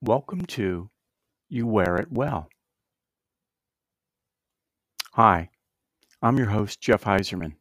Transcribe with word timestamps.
Welcome 0.00 0.46
to 0.46 0.90
You 1.48 1.66
Wear 1.66 1.96
It 1.96 2.12
Well. 2.12 2.48
Hi, 5.14 5.50
I'm 6.22 6.36
your 6.38 6.50
host, 6.50 6.80
Jeff 6.80 7.02
Heiserman, 7.02 7.56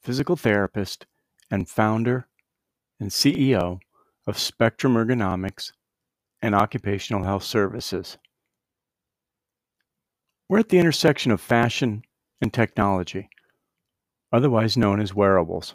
physical 0.00 0.36
therapist 0.36 1.06
and 1.50 1.68
founder 1.68 2.28
and 3.00 3.10
CEO 3.10 3.80
of 4.24 4.38
Spectrum 4.38 4.94
Ergonomics 4.94 5.72
and 6.40 6.54
Occupational 6.54 7.24
Health 7.24 7.42
Services. 7.42 8.18
We're 10.48 10.60
at 10.60 10.68
the 10.68 10.78
intersection 10.78 11.32
of 11.32 11.40
fashion 11.40 12.02
and 12.40 12.54
technology, 12.54 13.30
otherwise 14.30 14.76
known 14.76 15.00
as 15.00 15.12
wearables. 15.12 15.74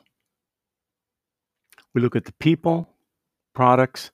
We 1.93 1.99
look 1.99 2.15
at 2.15 2.23
the 2.23 2.33
people, 2.39 2.87
products, 3.53 4.11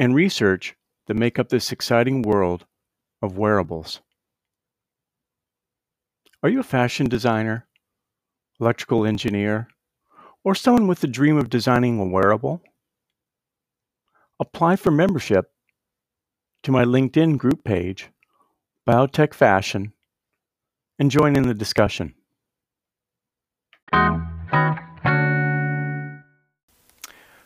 and 0.00 0.14
research 0.14 0.74
that 1.06 1.14
make 1.14 1.38
up 1.38 1.50
this 1.50 1.70
exciting 1.70 2.22
world 2.22 2.64
of 3.20 3.36
wearables. 3.36 4.00
Are 6.42 6.48
you 6.48 6.60
a 6.60 6.64
fashion 6.64 7.06
designer, 7.06 7.66
electrical 8.58 9.04
engineer, 9.04 9.68
or 10.42 10.54
someone 10.54 10.86
with 10.86 11.00
the 11.00 11.06
dream 11.06 11.36
of 11.36 11.50
designing 11.50 12.00
a 12.00 12.04
wearable? 12.06 12.62
Apply 14.40 14.76
for 14.76 14.90
membership 14.90 15.52
to 16.62 16.72
my 16.72 16.84
LinkedIn 16.84 17.36
group 17.36 17.62
page, 17.62 18.08
Biotech 18.88 19.34
Fashion, 19.34 19.92
and 20.98 21.10
join 21.10 21.36
in 21.36 21.42
the 21.42 21.52
discussion. 21.52 22.14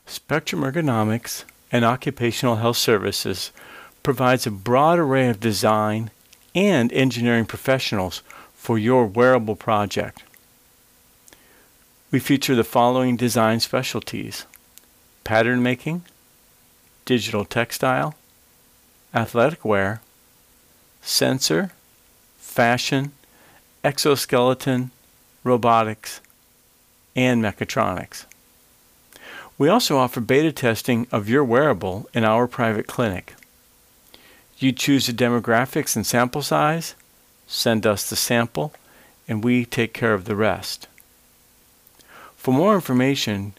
Spectrum 0.07 0.63
Ergonomics 0.63 1.45
and 1.75 1.85
Occupational 1.85 2.57
Health 2.57 2.77
Services 2.77 3.51
provides 4.05 4.47
a 4.47 4.51
broad 4.53 5.01
array 5.01 5.29
of 5.29 5.41
design 5.41 6.13
and 6.55 6.93
engineering 6.93 7.47
professionals 7.47 8.23
for 8.55 8.79
your 8.79 9.07
wearable 9.07 9.57
project. 9.57 10.23
We 12.13 12.21
feature 12.21 12.55
the 12.55 12.63
following 12.63 13.17
design 13.17 13.59
specialties 13.59 14.47
pattern 15.25 15.65
making, 15.65 16.03
digital 17.07 17.45
textile, 17.45 18.15
athletic 19.13 19.65
wear, 19.65 20.01
sensor, 21.03 21.73
fashion, 22.39 23.11
exoskeleton, 23.83 24.93
robotics, 25.43 26.21
and 27.17 27.43
mechatronics. 27.43 28.27
We 29.57 29.69
also 29.69 29.99
offer 29.99 30.21
beta 30.21 30.51
testing 30.51 31.07
of 31.13 31.29
your 31.29 31.45
wearable 31.45 32.09
in 32.13 32.25
our 32.25 32.49
private 32.49 32.87
clinic. 32.87 33.35
You 34.59 34.73
choose 34.73 35.07
the 35.07 35.13
demographics 35.13 35.95
and 35.95 36.05
sample 36.07 36.43
size, 36.43 36.95
send 37.47 37.87
us 37.87 38.09
the 38.09 38.17
sample, 38.17 38.73
and 39.29 39.45
we 39.45 39.65
take 39.65 39.93
care 39.93 40.15
of 40.15 40.25
the 40.25 40.35
rest. 40.35 40.89
For 42.37 42.53
more 42.53 42.75
information, 42.75 43.53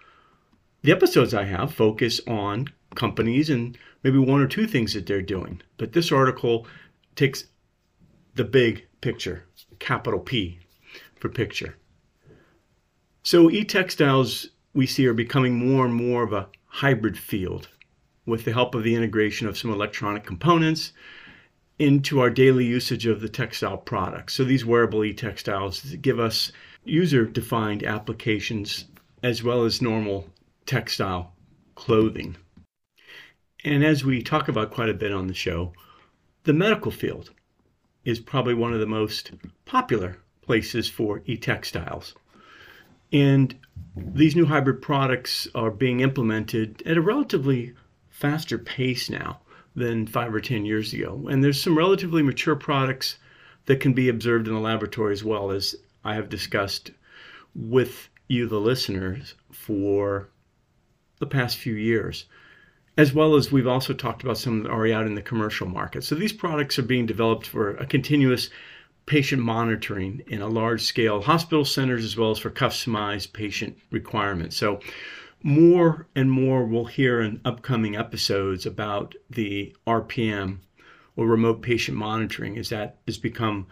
the 0.83 0.93
episodes 0.93 1.35
I 1.35 1.45
have 1.45 1.75
focus 1.75 2.21
on 2.27 2.69
companies 2.95 3.51
and 3.51 3.77
maybe 4.03 4.19
one 4.19 4.41
or 4.41 4.47
two 4.47 4.67
things 4.67 4.95
that 4.95 5.07
they're 5.07 5.23
doing. 5.23 5.63
But 5.77 5.93
this 5.93 6.13
article 6.13 6.67
takes 7.17 7.45
the 8.35 8.45
big 8.45 8.87
picture, 9.01 9.45
capital 9.79 10.21
P 10.21 10.59
for 11.17 11.29
picture. 11.29 11.77
So 13.23 13.51
e-textiles 13.51 14.49
we 14.73 14.87
see 14.87 15.07
are 15.07 15.15
becoming 15.15 15.55
more 15.55 15.85
and 15.85 15.95
more 15.95 16.23
of 16.23 16.33
a 16.33 16.49
hybrid 16.67 17.19
field 17.19 17.69
with 18.25 18.45
the 18.45 18.53
help 18.53 18.75
of 18.75 18.85
the 18.85 18.95
integration 18.95 19.47
of 19.47 19.59
some 19.59 19.73
electronic 19.73 20.25
components 20.25 20.93
into 21.81 22.21
our 22.21 22.29
daily 22.29 22.67
usage 22.67 23.07
of 23.07 23.23
the 23.23 23.29
textile 23.29 23.79
products. 23.79 24.35
So 24.35 24.45
these 24.45 24.67
wearable 24.67 25.03
e-textiles 25.03 25.81
give 26.03 26.21
us 26.21 26.53
user-defined 26.85 27.85
applications 27.85 28.85
as 29.23 29.43
well 29.43 29.65
as 29.65 29.81
normal 29.81 30.29
textile 30.67 31.33
clothing. 31.77 32.37
And 33.65 33.83
as 33.83 34.05
we 34.05 34.23
talk 34.23 34.49
about 34.49 34.71
quite 34.71 34.91
a 34.91 34.95
bit 34.95 35.11
on 35.11 35.27
the 35.27 35.33
show, 35.33 35.73
the 36.45 36.53
medical 36.53 36.91
field 36.91 37.31
is 38.05 38.21
probably 38.21 38.55
one 38.55 38.75
of 38.75 38.81
the 38.81 38.87
most 38.87 39.31
popular 39.65 40.19
places 40.43 40.87
for 40.87 41.23
e-textiles. 41.25 42.15
And 43.11 43.57
these 43.97 44.37
new 44.37 44.45
hybrid 44.45 44.83
products 44.83 45.49
are 45.55 45.71
being 45.71 46.01
implemented 46.01 46.83
at 46.85 46.99
a 46.99 47.03
relatively 47.03 47.73
faster 48.11 48.59
pace 48.59 49.09
now 49.09 49.41
than 49.75 50.07
five 50.07 50.35
or 50.35 50.41
10 50.41 50.65
years 50.65 50.93
ago. 50.93 51.29
And 51.31 51.43
there's 51.43 51.63
some 51.63 51.79
relatively 51.79 52.23
mature 52.23 52.57
products 52.57 53.19
that 53.67 53.81
can 53.81 53.93
be 53.93 54.09
observed 54.09 54.49
in 54.49 54.55
the 54.55 54.61
laboratory 54.61 55.13
as 55.13 55.25
well 55.25 55.51
as 55.51 55.75
I 56.05 56.15
have 56.15 56.29
discussed 56.29 56.91
with 57.55 58.09
you, 58.29 58.47
the 58.47 58.61
listeners, 58.61 59.35
for 59.53 60.29
the 61.19 61.27
past 61.27 61.59
few 61.59 61.75
years. 61.75 62.25
As 62.97 63.13
well 63.13 63.35
as 63.35 63.53
we've 63.53 63.67
also 63.67 63.93
talked 63.93 64.23
about 64.23 64.39
some 64.39 64.63
that 64.63 64.71
are 64.71 64.75
already 64.75 64.93
out 64.93 65.07
in 65.07 65.15
the 65.15 65.23
commercial 65.23 65.69
market. 65.69 66.05
So 66.05 66.15
these 66.15 66.33
products 66.33 66.79
are 66.79 66.83
being 66.83 67.07
developed 67.07 67.47
for 67.47 67.77
a 67.77 67.87
continuous 67.87 68.51
patient 69.07 69.43
monitoring 69.43 70.23
in 70.27 70.41
a 70.41 70.49
large 70.49 70.83
scale 70.83 71.21
hospital 71.23 71.65
centers 71.65 72.05
as 72.05 72.17
well 72.17 72.31
as 72.31 72.39
for 72.39 72.51
customized 72.51 73.33
patient 73.33 73.79
requirements. 73.91 74.57
So 74.57 74.81
more 75.43 76.07
and 76.15 76.31
more 76.31 76.65
we'll 76.65 76.85
hear 76.85 77.21
in 77.21 77.41
upcoming 77.45 77.97
episodes 77.97 78.67
about 78.67 79.15
the 79.31 79.75
RPM 79.87 80.59
or 81.17 81.27
remote 81.27 81.63
patient 81.63 81.97
monitoring 81.97 82.59
as 82.59 82.69
that 82.69 82.99
has 83.07 83.19
become 83.19 83.67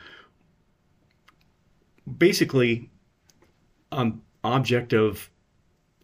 basically 2.17 2.91
an 3.93 4.21
object 4.45 4.93
of 4.93 5.31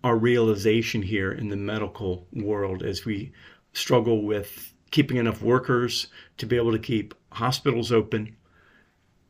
our 0.03 0.17
realization 0.17 1.01
here 1.01 1.33
in 1.33 1.49
the 1.49 1.57
medical 1.57 2.27
world 2.33 2.83
as 2.83 3.05
we 3.05 3.33
struggle 3.73 4.23
with 4.23 4.75
keeping 4.91 5.17
enough 5.17 5.43
workers 5.43 6.09
to 6.37 6.47
be 6.47 6.57
able 6.57 6.73
to 6.73 6.79
keep 6.79 7.15
hospitals 7.33 7.91
open. 7.91 8.37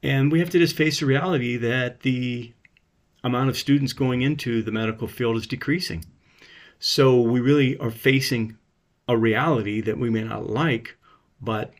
And 0.03 0.31
we 0.31 0.41
have 0.41 0.51
to 0.51 0.59
just 0.59 0.77
face 0.77 1.01
the 1.01 1.07
reality 1.07 1.57
that 1.57 2.01
the 2.01 2.53
amount 3.23 3.49
of 3.49 3.57
students 3.57 3.93
going 3.93 4.23
into 4.23 4.63
the 4.63 4.73
medical 4.73 5.09
field 5.09 5.37
is 5.37 5.47
decreasing. 5.47 6.05
So 6.79 7.21
we 7.21 7.41
really 7.41 7.77
are 7.79 7.91
facing 7.91 8.57
a 9.09 9.17
reality 9.17 9.81
that 9.83 9.99
we 9.99 10.11
may 10.11 10.25
not 10.25 10.49
like, 10.49 10.97
but 11.41 11.73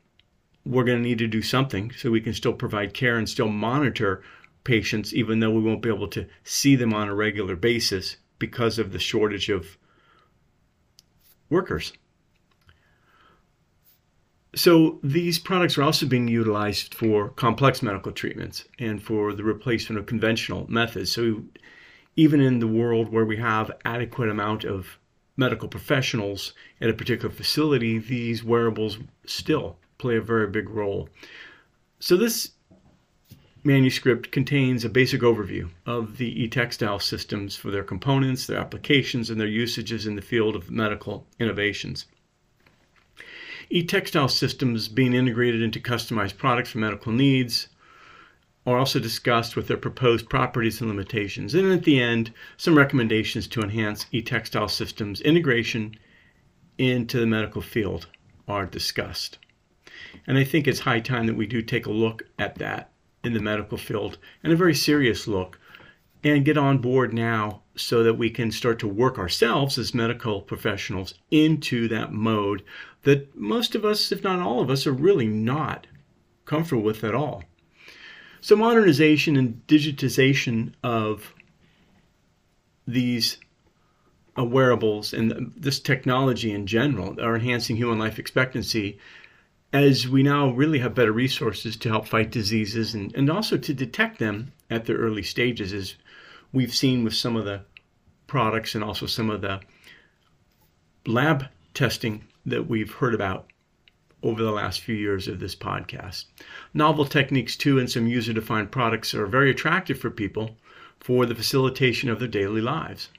we're 0.65 0.85
going 0.85 1.03
to 1.03 1.09
need 1.09 1.19
to 1.19 1.27
do 1.27 1.43
something 1.43 1.93
so 1.93 2.11
we 2.11 2.21
can 2.21 2.35
still 2.35 2.53
provide 2.53 2.95
care 2.95 3.17
and 3.17 3.29
still 3.29 3.49
monitor 3.49 4.23
patients, 4.65 5.13
even 5.15 5.41
though 5.41 5.51
we 5.51 5.63
won't 5.63 5.83
be 5.83 5.89
able 5.91 6.09
to 6.09 6.27
see 6.43 6.75
them 6.75 6.95
on 6.95 7.09
a 7.09 7.15
regular 7.15 7.57
basis 7.57 8.17
because 8.39 8.79
of 8.79 8.93
the 8.93 8.99
shortage 8.99 9.49
of 9.49 9.77
workers. 11.51 11.93
So 14.55 15.01
these 15.03 15.39
products 15.39 15.77
are 15.77 15.83
also 15.83 16.07
being 16.07 16.29
utilized 16.29 16.95
for 16.95 17.31
complex 17.31 17.83
medical 17.83 18.13
treatments 18.13 18.65
and 18.79 19.03
for 19.03 19.33
the 19.33 19.45
replacement 19.45 19.99
of 19.99 20.07
conventional 20.07 20.67
methods. 20.71 21.11
So 21.11 21.43
even 22.17 22.41
in 22.41 22.59
the 22.59 22.67
world 22.67 23.11
where 23.11 23.25
we 23.25 23.37
have 23.37 23.71
adequate 23.85 24.29
amount 24.29 24.65
of 24.65 24.99
medical 25.37 25.69
professionals 25.69 26.55
at 26.81 26.91
a 26.91 26.95
particular 26.95 27.35
facility, 27.35 27.99
these 27.99 28.45
wearables 28.45 28.99
still 29.27 29.77
play 29.99 30.17
a 30.17 30.21
very 30.21 30.47
big 30.47 30.69
role. 30.69 31.09
So 31.99 32.17
this 32.17 32.51
manuscript 33.65 34.31
contains 34.31 34.85
a 34.85 34.89
basic 34.89 35.23
overview 35.23 35.71
of 35.87 36.19
the 36.19 36.43
e-textile 36.43 36.99
systems 36.99 37.57
for 37.57 37.71
their 37.71 37.83
components, 37.83 38.47
their 38.47 38.59
applications, 38.59 39.31
and 39.31 39.41
their 39.41 39.47
usages 39.49 40.07
in 40.07 40.15
the 40.15 40.23
field 40.23 40.55
of 40.55 40.71
medical 40.71 41.27
innovations. 41.41 42.07
E-textile 43.71 44.29
systems 44.29 44.89
being 44.89 45.15
integrated 45.15 45.63
into 45.63 45.81
customized 45.81 46.37
products 46.37 46.71
for 46.71 46.79
medical 46.79 47.11
needs 47.11 47.69
are 48.67 48.79
also 48.79 48.99
discussed 48.99 49.57
with 49.57 49.69
their 49.69 49.77
proposed 49.77 50.29
properties 50.29 50.81
and 50.81 50.89
limitations. 50.89 51.55
And 51.55 51.71
at 51.71 51.85
the 51.85 52.01
end, 52.01 52.33
some 52.57 52.77
recommendations 52.77 53.47
to 53.49 53.63
enhance 53.63 54.07
e-textile 54.11 54.69
systems 54.69 55.21
integration 55.21 55.97
into 56.79 57.21
the 57.21 57.27
medical 57.27 57.61
field 57.61 58.09
are 58.49 58.67
discussed. 58.67 59.39
And 60.27 60.39
I 60.39 60.45
think 60.45 60.67
it's 60.67 60.81
high 60.81 61.01
time 61.01 61.27
that 61.27 61.37
we 61.37 61.47
do 61.47 61.63
take 61.63 61.87
a 61.87 61.91
look 61.91 62.23
at 62.39 62.57
that 62.57 62.91
in 63.23 63.33
the 63.33 63.41
medical 63.41 63.79
field 63.79 64.19
and 64.43 64.53
a 64.53 64.57
very 64.57 64.75
serious 64.75 65.27
look 65.27 65.59
and 66.23 66.45
get 66.45 66.57
on 66.57 66.79
board 66.79 67.13
now 67.13 67.63
so 67.77 68.03
that 68.03 68.15
we 68.15 68.31
can 68.31 68.51
start 68.51 68.79
to 68.79 68.89
work 68.89 69.19
ourselves 69.19 69.77
as 69.79 69.95
medical 69.95 70.41
professionals 70.41 71.15
into 71.31 71.87
that 71.89 72.13
mode 72.13 72.63
that 73.03 73.37
most 73.37 73.75
of 73.75 73.85
us, 73.85 74.11
if 74.11 74.23
not 74.23 74.41
all 74.41 74.61
of 74.61 74.71
us, 74.71 74.87
are 74.87 74.93
really 74.93 75.27
not 75.27 75.87
comfortable 76.47 76.83
with 76.83 77.05
at 77.05 77.15
all. 77.15 77.45
So, 78.45 78.57
modernization 78.57 79.37
and 79.37 79.67
digitization 79.67 80.75
of 80.83 81.33
these 82.87 83.39
wearables 84.37 85.15
and 85.15 85.51
this 85.57 85.81
technology 85.81 86.53
in 86.53 86.67
general 86.67 87.19
are 87.23 87.37
enhancing 87.37 87.77
human 87.77 87.99
life 87.99 88.19
expectancy 88.19 88.99
as 89.73 90.07
we 90.07 90.23
now 90.23 90.51
really 90.51 90.81
have 90.81 90.95
better 90.95 91.11
resources 91.11 91.75
to 91.77 91.89
help 91.89 92.07
fight 92.07 92.31
diseases 92.31 92.95
and, 92.95 93.17
and 93.17 93.31
also 93.31 93.57
to 93.57 93.73
detect 93.73 94.19
them 94.19 94.53
at 94.69 94.85
their 94.85 94.99
early 94.99 95.23
stages, 95.23 95.73
as 95.73 95.95
we've 96.53 96.75
seen 96.75 97.03
with 97.03 97.15
some 97.15 97.37
of 97.37 97.47
the 97.47 97.63
products 98.27 98.75
and 98.75 98.85
also 98.85 99.07
some 99.07 99.31
of 99.31 99.41
the 99.41 99.59
lab 101.07 101.47
testing 101.73 102.25
that 102.45 102.69
we've 102.69 102.93
heard 102.93 103.15
about 103.15 103.47
over 104.25 104.43
the 104.43 104.51
last 104.51 104.81
few 104.81 104.97
years 104.97 105.29
of 105.29 105.39
this 105.39 105.55
podcast. 105.55 106.25
Novel 106.73 107.05
techniques, 107.05 107.57
too, 107.57 107.79
and 107.79 107.89
some 107.89 108.09
user 108.09 108.33
defined 108.33 108.73
products 108.73 109.15
are 109.15 109.27
very 109.27 109.51
attractive 109.51 110.01
for 110.01 110.11
people 110.11 110.57
for 110.99 111.27
the 111.27 111.35
facilitation 111.35 112.09
of 112.09 112.19
their 112.19 112.27
daily 112.27 112.63
lives. 112.63 113.11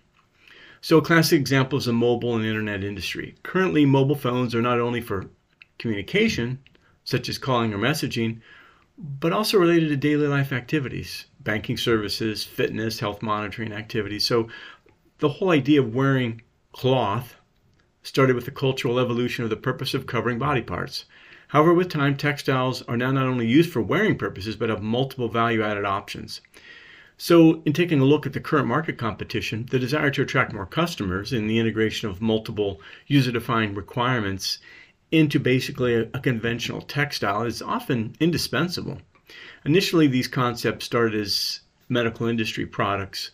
So, 0.81 0.97
a 0.97 1.01
classic 1.01 1.39
example 1.39 1.77
is 1.77 1.85
the 1.85 1.93
mobile 1.93 2.35
and 2.35 2.45
internet 2.45 2.83
industry. 2.83 3.35
Currently, 3.43 3.85
mobile 3.85 4.15
phones 4.15 4.53
are 4.55 4.61
not 4.61 4.79
only 4.79 4.99
for 4.99 5.29
communication, 5.77 6.59
such 7.03 7.29
as 7.29 7.37
calling 7.37 7.73
or 7.73 7.77
messaging, 7.77 8.41
but 8.97 9.31
also 9.31 9.57
related 9.59 9.89
to 9.89 9.97
daily 9.97 10.27
life 10.27 10.51
activities, 10.51 11.25
banking 11.39 11.77
services, 11.77 12.43
fitness, 12.43 12.99
health 12.99 13.21
monitoring 13.21 13.73
activities. 13.73 14.25
So 14.25 14.47
the 15.19 15.29
whole 15.29 15.51
idea 15.51 15.81
of 15.81 15.93
wearing 15.93 16.41
cloth 16.71 17.35
started 18.05 18.35
with 18.35 18.45
the 18.45 18.51
cultural 18.51 18.99
evolution 18.99 19.43
of 19.43 19.49
the 19.49 19.55
purpose 19.55 19.95
of 19.95 20.05
covering 20.05 20.37
body 20.37 20.61
parts. 20.61 21.05
However, 21.47 21.73
with 21.73 21.89
time, 21.89 22.15
textiles 22.15 22.83
are 22.83 22.97
now 22.97 23.11
not 23.11 23.25
only 23.25 23.47
used 23.47 23.71
for 23.71 23.81
wearing 23.81 24.15
purposes, 24.15 24.55
but 24.55 24.69
have 24.69 24.83
multiple 24.83 25.27
value 25.27 25.63
added 25.63 25.85
options. 25.85 26.39
So, 27.17 27.63
in 27.65 27.73
taking 27.73 27.99
a 27.99 28.05
look 28.05 28.27
at 28.27 28.33
the 28.33 28.39
current 28.39 28.67
market 28.67 28.99
competition, 28.99 29.65
the 29.71 29.79
desire 29.79 30.11
to 30.11 30.21
attract 30.21 30.53
more 30.53 30.67
customers 30.67 31.33
and 31.33 31.49
the 31.49 31.57
integration 31.57 32.07
of 32.07 32.21
multiple 32.21 32.79
user 33.07 33.31
defined 33.31 33.75
requirements 33.75 34.59
into 35.11 35.39
basically 35.39 35.95
a, 35.95 36.01
a 36.13 36.19
conventional 36.19 36.81
textile 36.81 37.41
is 37.41 37.59
often 37.59 38.15
indispensable. 38.19 39.01
Initially, 39.65 40.05
these 40.05 40.27
concepts 40.27 40.85
started 40.85 41.19
as 41.19 41.61
medical 41.89 42.27
industry 42.27 42.67
products, 42.67 43.31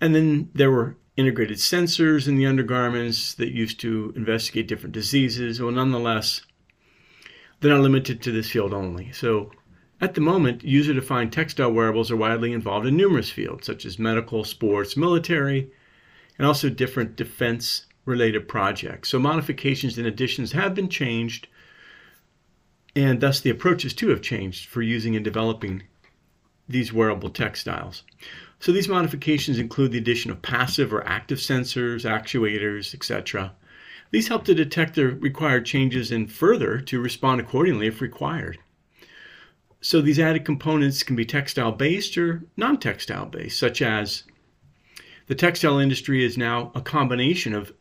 and 0.00 0.14
then 0.14 0.50
there 0.54 0.70
were 0.70 0.96
integrated 1.16 1.58
sensors 1.58 2.26
in 2.26 2.36
the 2.36 2.46
undergarments 2.46 3.34
that 3.34 3.52
used 3.52 3.80
to 3.80 4.12
investigate 4.16 4.68
different 4.68 4.94
diseases. 4.94 5.60
Well, 5.60 5.72
nonetheless, 5.72 6.42
they're 7.60 7.72
not 7.72 7.82
limited 7.82 8.22
to 8.22 8.32
this 8.32 8.50
field 8.50 8.72
only. 8.72 9.12
So, 9.12 9.50
at 10.00 10.14
the 10.14 10.22
moment, 10.22 10.64
user 10.64 10.94
defined 10.94 11.32
textile 11.32 11.70
wearables 11.70 12.10
are 12.10 12.16
widely 12.16 12.52
involved 12.52 12.86
in 12.86 12.96
numerous 12.96 13.28
fields, 13.28 13.66
such 13.66 13.84
as 13.84 13.98
medical, 13.98 14.44
sports, 14.44 14.96
military, 14.96 15.70
and 16.38 16.46
also 16.46 16.70
different 16.70 17.16
defense 17.16 17.84
related 18.06 18.48
projects. 18.48 19.10
So 19.10 19.18
modifications 19.18 19.98
and 19.98 20.06
additions 20.06 20.52
have 20.52 20.74
been 20.74 20.88
changed, 20.88 21.48
and 22.96 23.20
thus 23.20 23.40
the 23.40 23.50
approaches 23.50 23.92
too 23.92 24.08
have 24.08 24.22
changed 24.22 24.68
for 24.68 24.80
using 24.80 25.14
and 25.14 25.24
developing 25.24 25.82
these 26.66 26.94
wearable 26.94 27.30
textiles. 27.30 28.02
So 28.60 28.72
these 28.72 28.88
modifications 28.88 29.58
include 29.58 29.92
the 29.92 29.98
addition 29.98 30.30
of 30.30 30.42
passive 30.42 30.92
or 30.92 31.06
active 31.06 31.38
sensors, 31.38 32.04
actuators, 32.04 32.94
etc. 32.94 33.54
These 34.10 34.28
help 34.28 34.44
to 34.44 34.54
detect 34.54 34.94
the 34.94 35.06
required 35.06 35.64
changes 35.64 36.12
and 36.12 36.30
further 36.30 36.78
to 36.80 37.00
respond 37.00 37.40
accordingly 37.40 37.86
if 37.86 38.02
required. 38.02 38.58
So 39.80 40.02
these 40.02 40.18
added 40.18 40.44
components 40.44 41.02
can 41.02 41.16
be 41.16 41.24
textile 41.24 41.72
based 41.72 42.18
or 42.18 42.44
non 42.58 42.78
textile 42.78 43.24
based, 43.24 43.58
such 43.58 43.80
as 43.80 44.24
the 45.26 45.34
textile 45.34 45.78
industry 45.78 46.22
is 46.22 46.36
now 46.36 46.70
a 46.74 46.82
combination 46.82 47.54
of 47.54 47.72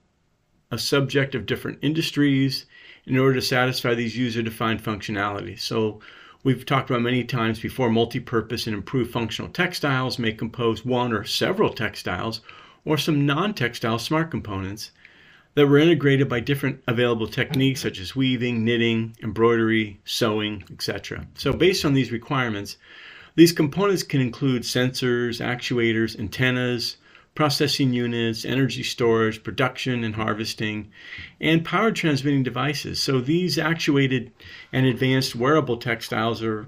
a 0.72 0.78
subject 0.78 1.36
of 1.36 1.46
different 1.46 1.80
industries 1.82 2.66
in 3.06 3.18
order 3.18 3.34
to 3.34 3.42
satisfy 3.42 3.96
these 3.96 4.16
user 4.16 4.42
defined 4.42 4.82
functionalities. 4.82 5.60
So 5.60 6.00
we've 6.44 6.66
talked 6.66 6.90
about 6.90 7.02
many 7.02 7.24
times 7.24 7.60
before 7.60 7.90
multi-purpose 7.90 8.68
and 8.68 8.76
improved 8.76 9.12
functional 9.12 9.52
textiles 9.52 10.20
may 10.20 10.32
compose 10.32 10.86
one 10.86 11.14
or 11.14 11.24
several 11.24 11.74
textiles 11.74 12.42
or 12.86 12.98
some 12.98 13.26
non-textile 13.26 14.00
smart 14.00 14.32
components 14.32 14.92
that 15.56 15.68
were 15.68 15.78
integrated 15.78 16.30
by 16.30 16.40
different 16.40 16.82
available 16.88 17.28
techniques 17.28 17.82
such 17.82 18.00
as 18.00 18.16
weaving, 18.16 18.64
knitting, 18.64 19.16
embroidery, 19.22 20.00
sewing, 20.06 20.64
etc. 20.72 21.28
So 21.34 21.52
based 21.52 21.84
on 21.84 21.94
these 21.94 22.12
requirements, 22.12 22.78
these 23.36 23.52
components 23.52 24.04
can 24.04 24.22
include 24.22 24.64
sensors, 24.64 25.44
actuators, 25.46 26.18
antennas, 26.18 26.98
processing 27.40 27.94
units, 27.94 28.44
energy 28.44 28.84
storage, 28.84 29.42
production 29.46 30.04
and 30.04 30.14
harvesting, 30.14 30.92
and 31.40 31.64
power 31.64 31.90
transmitting 31.90 32.44
devices. 32.44 33.02
So 33.02 33.22
these 33.22 33.58
actuated 33.58 34.34
and 34.74 34.86
advanced 34.86 35.38
wearable 35.38 35.78
textiles 35.78 36.44
are 36.44 36.68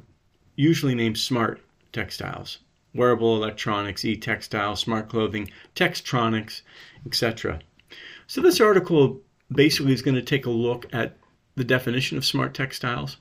usually 0.56 0.96
named 0.96 1.18
smart 1.18 1.60
textiles. 1.92 2.60
Wearable 2.96 3.36
electronics, 3.36 4.06
e-textile, 4.06 4.78
smart 4.78 5.10
clothing, 5.10 5.52
textronics, 5.76 6.62
etc. 7.06 7.60
So 8.28 8.40
this 8.40 8.62
article 8.62 9.20
basically 9.52 9.92
is 9.92 10.02
going 10.02 10.16
to 10.16 10.22
take 10.22 10.46
a 10.46 10.50
look 10.50 10.86
at 10.94 11.18
the 11.56 11.66
definition 11.66 12.18
of 12.18 12.24
smart 12.24 12.54
textiles 12.54 13.18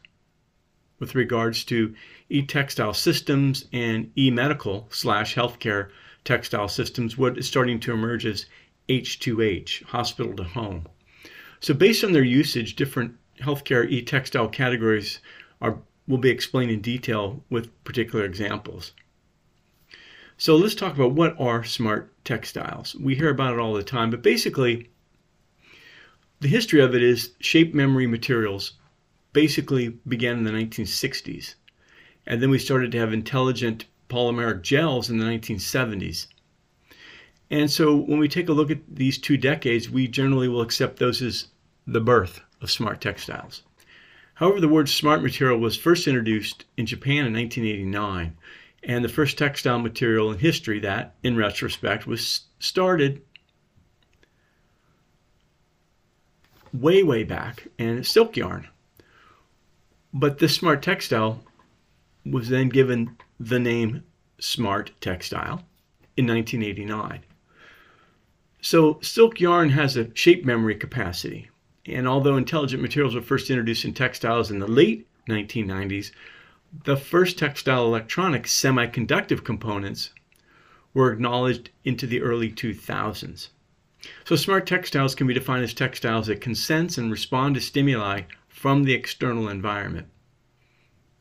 with 1.01 1.17
regards 1.17 1.65
to 1.65 1.97
e-textile 2.29 2.95
systems 2.95 3.65
and 3.73 4.13
e-medical 4.17 4.87
slash 4.93 5.35
healthcare 5.35 5.91
textile 6.25 6.69
systems, 6.69 7.17
what 7.17 7.39
is 7.39 7.47
starting 7.47 7.81
to 7.81 7.93
emerge 7.93 8.27
as 8.27 8.47
H2H, 8.89 9.85
hospital 9.85 10.35
to 10.35 10.45
home. 10.45 10.87
So, 11.61 11.75
based 11.75 12.03
on 12.03 12.13
their 12.13 12.25
usage, 12.25 12.77
different 12.77 13.15
healthcare 13.41 13.89
e 13.89 14.03
textile 14.03 14.49
categories 14.49 15.21
are, 15.61 15.79
will 16.09 16.19
be 16.19 16.31
explained 16.31 16.71
in 16.71 16.81
detail 16.81 17.45
with 17.51 17.73
particular 17.85 18.25
examples. 18.25 18.93
So, 20.37 20.57
let's 20.57 20.75
talk 20.75 20.95
about 20.95 21.13
what 21.13 21.39
are 21.39 21.63
smart 21.65 22.13
textiles. 22.25 22.95
We 22.97 23.15
hear 23.15 23.31
about 23.31 23.55
it 23.55 23.61
all 23.61 23.75
the 23.75 23.83
time, 23.83 24.11
but 24.11 24.23
basically, 24.23 24.91
the 26.41 26.49
history 26.49 26.81
of 26.81 26.95
it 26.95 27.03
is 27.03 27.35
shape 27.41 27.75
memory 27.75 28.07
materials 28.07 28.73
basically 29.33 29.91
began 30.09 30.39
in 30.39 30.45
the 30.45 30.51
1960s. 30.51 31.55
And 32.27 32.43
then 32.43 32.51
we 32.51 32.59
started 32.59 32.91
to 32.93 32.99
have 32.99 33.13
intelligent 33.13 33.85
polymeric 34.11 34.63
gels 34.63 35.09
in 35.09 35.19
the 35.19 35.25
1970s. 35.25 36.27
And 37.51 37.71
so 37.71 37.97
when 37.97 38.19
we 38.19 38.29
take 38.29 38.49
a 38.49 38.53
look 38.53 38.71
at 38.71 38.79
these 38.89 39.19
two 39.19 39.37
decades, 39.37 39.89
we 39.91 40.07
generally 40.07 40.49
will 40.49 40.61
accept 40.61 40.99
those 40.99 41.23
as 41.23 41.49
the 41.87 42.01
birth 42.01 42.41
of 42.61 42.71
smart 42.71 43.01
textiles. 43.01 43.63
However, 44.35 44.61
the 44.61 44.69
word 44.69 44.89
smart 44.89 45.23
material 45.23 45.59
was 45.59 45.77
first 45.77 46.07
introduced 46.07 46.65
in 46.77 46.87
Japan 46.87 47.27
in 47.27 47.33
1989, 47.35 48.37
and 48.83 49.05
the 49.05 49.09
first 49.09 49.37
textile 49.37 49.79
material 49.79 50.31
in 50.31 50.39
history 50.39 50.81
that, 50.81 51.15
in 51.23 51.37
retrospect, 51.37 52.07
was 52.07 52.43
started 52.59 53.23
way, 56.73 57.03
way 57.03 57.25
back, 57.25 57.67
and 57.79 58.07
silk 58.07 58.37
yarn. 58.37 58.69
But 60.15 60.39
this 60.39 60.55
smart 60.55 60.83
textile 60.83 61.43
was 62.25 62.49
then 62.49 62.69
given 62.69 63.17
the 63.43 63.59
name 63.59 64.03
Smart 64.39 64.93
Textile 65.01 65.65
in 66.15 66.27
1989. 66.27 67.25
So, 68.61 68.99
silk 69.01 69.41
yarn 69.41 69.71
has 69.71 69.97
a 69.97 70.15
shape 70.15 70.45
memory 70.45 70.75
capacity. 70.75 71.49
And 71.87 72.07
although 72.07 72.37
intelligent 72.37 72.83
materials 72.83 73.15
were 73.15 73.23
first 73.23 73.49
introduced 73.49 73.87
in 73.87 73.95
textiles 73.95 74.51
in 74.51 74.59
the 74.59 74.67
late 74.67 75.09
1990s, 75.27 76.11
the 76.85 76.99
first 76.99 77.39
textile 77.39 77.87
electronic 77.87 78.45
semiconductive 78.45 79.43
components 79.43 80.11
were 80.93 81.11
acknowledged 81.11 81.71
into 81.83 82.07
the 82.07 82.21
early 82.21 82.51
2000s. 82.53 83.49
So 84.27 84.37
smart 84.37 84.67
textiles 84.67 85.15
can 85.15 85.27
be 85.27 85.35
defined 85.35 85.65
as 85.65 85.73
textiles 85.73 86.27
that 86.27 86.43
can 86.43 86.55
sense 86.55 86.99
and 86.99 87.11
respond 87.11 87.55
to 87.55 87.63
stimuli 87.63 88.23
from 88.49 88.85
the 88.85 88.93
external 88.93 89.49
environment. 89.49 90.09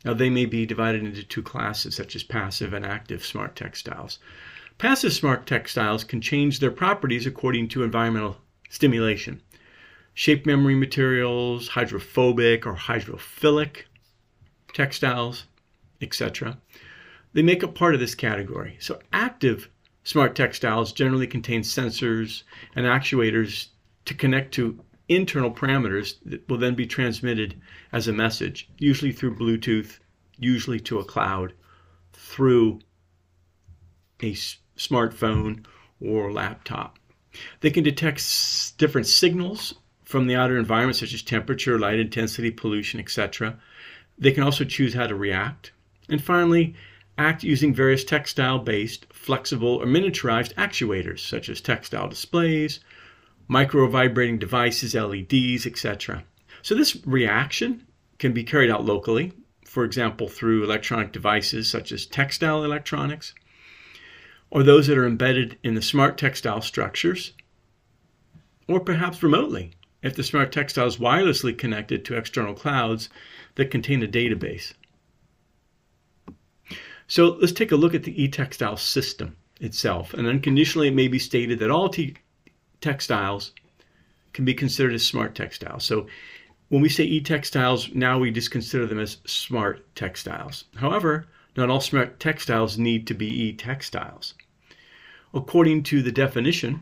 Now 0.06 0.14
they 0.14 0.30
may 0.30 0.46
be 0.46 0.66
divided 0.66 1.04
into 1.04 1.24
two 1.24 1.44
classes 1.44 1.96
such 1.96 2.16
as 2.16 2.24
passive 2.24 2.74
and 2.74 2.86
active 2.86 3.26
smart 3.26 3.56
textiles. 3.56 4.20
Passive 4.78 5.12
smart 5.12 5.46
textiles 5.46 6.06
can 6.06 6.22
change 6.22 6.60
their 6.60 6.72
properties 6.72 7.26
according 7.26 7.68
to 7.70 7.84
environmental 7.84 8.38
stimulation. 8.70 9.42
Shape 10.14 10.46
memory 10.46 10.76
materials, 10.76 11.70
hydrophobic 11.70 12.66
or 12.66 12.76
hydrophilic 12.76 13.84
textiles, 14.74 15.46
etc. 16.02 16.58
They 17.34 17.42
make 17.42 17.64
up 17.64 17.76
part 17.76 17.94
of 17.94 18.00
this 18.00 18.16
category. 18.16 18.78
So 18.80 19.00
active 19.12 19.70
smart 20.04 20.36
textiles 20.36 20.94
generally 20.94 21.28
contain 21.28 21.62
sensors 21.62 22.44
and 22.76 22.86
actuators 22.86 23.68
to 24.06 24.14
connect 24.14 24.54
to 24.54 24.80
internal 25.10 25.52
parameters 25.52 26.16
that 26.26 26.48
will 26.48 26.58
then 26.58 26.76
be 26.76 26.86
transmitted 26.86 27.60
as 27.92 28.08
a 28.08 28.14
message, 28.14 28.70
usually 28.78 29.12
through 29.12 29.36
Bluetooth, 29.36 30.00
usually 30.38 30.80
to 30.80 31.00
a 31.00 31.04
cloud, 31.04 31.54
through 32.14 32.80
a 34.22 34.34
smartphone 34.78 35.66
or 36.00 36.32
laptop. 36.32 36.98
They 37.62 37.70
can 37.70 37.84
detect 37.84 38.78
different 38.78 39.08
signals 39.08 39.76
from 40.04 40.28
the 40.28 40.36
outer 40.36 40.58
environment, 40.58 40.98
such 40.98 41.14
as 41.14 41.22
temperature, 41.22 41.78
light 41.78 42.00
intensity, 42.00 42.52
pollution, 42.52 43.00
etc. 43.00 43.60
They 44.18 44.32
can 44.32 44.44
also 44.44 44.64
choose 44.64 44.94
how 44.94 45.08
to 45.08 45.16
react. 45.16 45.72
And 46.10 46.24
finally, 46.24 46.76
act 47.18 47.44
using 47.44 47.74
various 47.74 48.04
textile-based, 48.04 49.06
flexible, 49.14 49.76
or 49.76 49.86
miniaturized 49.86 50.54
actuators, 50.56 51.20
such 51.20 51.50
as 51.50 51.62
textile 51.62 52.08
displays, 52.08 52.80
micro-vibrating 53.50 54.38
devices, 54.38 54.94
LEDs, 54.94 55.66
etc. 55.66 56.24
So 56.62 56.76
this 56.76 56.96
reaction 57.06 57.86
can 58.20 58.32
be 58.32 58.44
carried 58.44 58.70
out 58.70 58.86
locally, 58.86 59.34
for 59.66 59.84
example, 59.84 60.30
through 60.30 60.64
electronic 60.64 61.12
devices 61.12 61.70
such 61.70 61.92
as 61.92 62.06
textile 62.06 62.64
electronics, 62.64 63.34
or 64.52 64.64
those 64.64 64.88
that 64.88 64.98
are 64.98 65.06
embedded 65.06 65.58
in 65.64 65.74
the 65.74 65.82
smart 65.82 66.18
textile 66.18 66.62
structures, 66.62 67.34
or 68.68 68.80
perhaps 68.80 69.22
remotely 69.22 69.72
if 70.02 70.16
the 70.16 70.24
smart 70.24 70.52
textile 70.52 70.88
is 70.88 70.98
wirelessly 70.98 71.58
connected 71.58 72.06
to 72.06 72.16
external 72.16 72.54
clouds 72.54 73.10
that 73.56 73.72
contain 73.72 74.02
a 74.02 74.08
database. 74.08 74.74
So 77.08 77.38
let's 77.42 77.52
take 77.52 77.72
a 77.72 77.76
look 77.76 77.96
at 77.96 78.04
the 78.04 78.24
e-textile 78.24 78.78
system 78.78 79.36
itself. 79.60 80.14
And 80.14 80.28
unconditionally, 80.28 80.90
it 80.90 80.94
may 80.94 81.08
be 81.08 81.20
stated 81.20 81.60
that 81.60 81.72
all 81.72 81.90
textiles 82.82 83.54
can 84.34 84.46
be 84.46 84.54
considered 84.54 84.94
as 84.94 85.06
smart 85.06 85.36
textiles. 85.36 85.84
So 85.84 86.08
when 86.70 86.82
we 86.82 86.90
say 86.90 87.04
e-textiles, 87.04 87.94
now 87.94 88.20
we 88.20 88.32
just 88.32 88.52
consider 88.52 88.86
them 88.86 89.00
as 89.00 89.18
smart 89.26 89.96
textiles. 89.96 90.66
However, 90.76 91.26
not 91.56 91.70
all 91.70 91.82
smart 91.82 92.20
textiles 92.20 92.78
need 92.78 93.08
to 93.08 93.14
be 93.14 93.28
e-textiles. 93.28 94.36
According 95.34 95.84
to 95.84 96.02
the 96.02 96.12
definition 96.12 96.82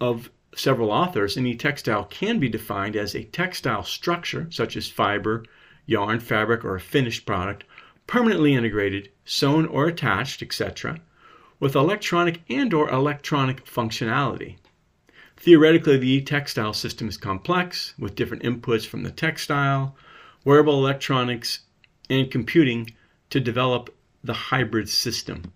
of 0.00 0.30
several 0.54 0.90
authors, 0.90 1.36
an 1.36 1.46
e-textile 1.46 2.04
can 2.04 2.38
be 2.38 2.48
defined 2.48 2.96
as 2.96 3.14
a 3.14 3.24
textile 3.24 3.82
structure, 3.82 4.46
such 4.50 4.76
as 4.76 4.88
fiber, 4.88 5.44
yarn, 5.86 6.20
fabric, 6.20 6.64
or 6.64 6.74
a 6.74 6.80
finished 6.80 7.24
product, 7.26 7.64
permanently 8.06 8.54
integrated, 8.54 9.10
sewn 9.24 9.66
or 9.66 9.86
attached, 9.86 10.42
etc., 10.42 11.00
with 11.62 11.76
electronic 11.76 12.42
and 12.50 12.74
or 12.74 12.90
electronic 12.90 13.64
functionality. 13.64 14.56
Theoretically, 15.36 15.96
the 15.96 16.10
e-textile 16.10 16.72
system 16.72 17.08
is 17.08 17.16
complex, 17.16 17.94
with 17.96 18.16
different 18.16 18.42
inputs 18.42 18.84
from 18.84 19.04
the 19.04 19.12
textile, 19.12 19.94
wearable 20.44 20.74
electronics, 20.74 21.60
and 22.10 22.32
computing 22.32 22.90
to 23.30 23.38
develop 23.38 23.94
the 24.24 24.32
hybrid 24.32 24.88
system. 24.88 25.52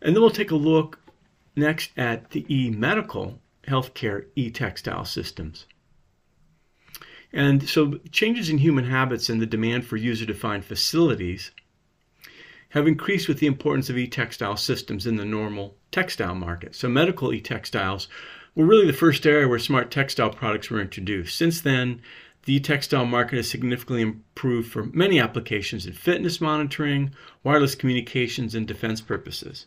And 0.00 0.16
then 0.16 0.20
we'll 0.20 0.30
take 0.30 0.50
a 0.50 0.56
look 0.56 0.98
next 1.54 1.92
at 1.96 2.32
the 2.32 2.44
e-medical 2.52 3.38
healthcare 3.68 4.24
e-textile 4.34 5.04
systems. 5.04 5.66
And 7.32 7.68
so 7.68 8.00
changes 8.10 8.50
in 8.50 8.58
human 8.58 8.86
habits 8.86 9.28
and 9.28 9.40
the 9.40 9.46
demand 9.46 9.86
for 9.86 9.96
user-defined 9.96 10.64
facilities 10.64 11.52
have 12.72 12.88
increased 12.88 13.28
with 13.28 13.38
the 13.38 13.46
importance 13.46 13.90
of 13.90 13.98
e-textile 13.98 14.56
systems 14.56 15.06
in 15.06 15.16
the 15.16 15.24
normal 15.24 15.76
textile 15.90 16.34
market. 16.34 16.74
So 16.74 16.88
medical 16.88 17.32
e-textiles 17.32 18.08
were 18.54 18.64
really 18.64 18.86
the 18.86 18.94
first 18.94 19.26
area 19.26 19.46
where 19.46 19.58
smart 19.58 19.90
textile 19.90 20.30
products 20.30 20.70
were 20.70 20.80
introduced. 20.80 21.36
Since 21.36 21.60
then, 21.60 22.00
the 22.44 22.60
textile 22.60 23.04
market 23.04 23.36
has 23.36 23.48
significantly 23.50 24.02
improved 24.02 24.72
for 24.72 24.84
many 24.84 25.20
applications 25.20 25.86
in 25.86 25.92
fitness 25.92 26.40
monitoring, 26.40 27.14
wireless 27.44 27.74
communications, 27.74 28.54
and 28.54 28.66
defense 28.66 29.00
purposes. 29.02 29.66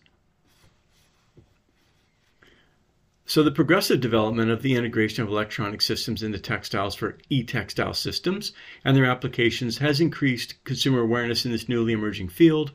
So 3.28 3.44
the 3.44 3.52
progressive 3.52 4.02
development 4.02 4.52
of 4.52 4.62
the 4.62 4.76
integration 4.76 5.24
of 5.24 5.30
electronic 5.30 5.82
systems 5.82 6.22
into 6.22 6.40
textiles 6.40 6.96
for 6.96 7.18
e-textile 7.30 7.94
systems 7.94 8.52
and 8.84 8.96
their 8.96 9.06
applications 9.06 9.78
has 9.78 10.02
increased 10.02 10.64
consumer 10.64 11.02
awareness 11.02 11.46
in 11.46 11.52
this 11.52 11.70
newly 11.70 11.94
emerging 11.94 12.30
field, 12.30 12.74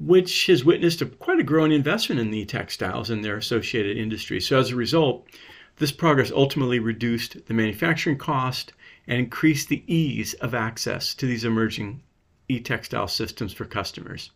which 0.00 0.46
has 0.46 0.64
witnessed 0.64 1.02
a, 1.02 1.06
quite 1.06 1.38
a 1.38 1.44
growing 1.44 1.72
investment 1.72 2.20
in 2.20 2.30
the 2.30 2.44
textiles 2.44 3.10
and 3.10 3.24
their 3.24 3.36
associated 3.36 3.96
industries. 3.96 4.46
So 4.46 4.58
as 4.58 4.70
a 4.70 4.76
result, 4.76 5.26
this 5.76 5.92
progress 5.92 6.30
ultimately 6.30 6.78
reduced 6.78 7.46
the 7.46 7.54
manufacturing 7.54 8.18
cost 8.18 8.72
and 9.06 9.18
increased 9.18 9.68
the 9.68 9.82
ease 9.92 10.34
of 10.34 10.54
access 10.54 11.14
to 11.14 11.26
these 11.26 11.44
emerging 11.44 12.02
e-textile 12.48 13.08
systems 13.08 13.52
for 13.52 13.64
customers. 13.64 14.30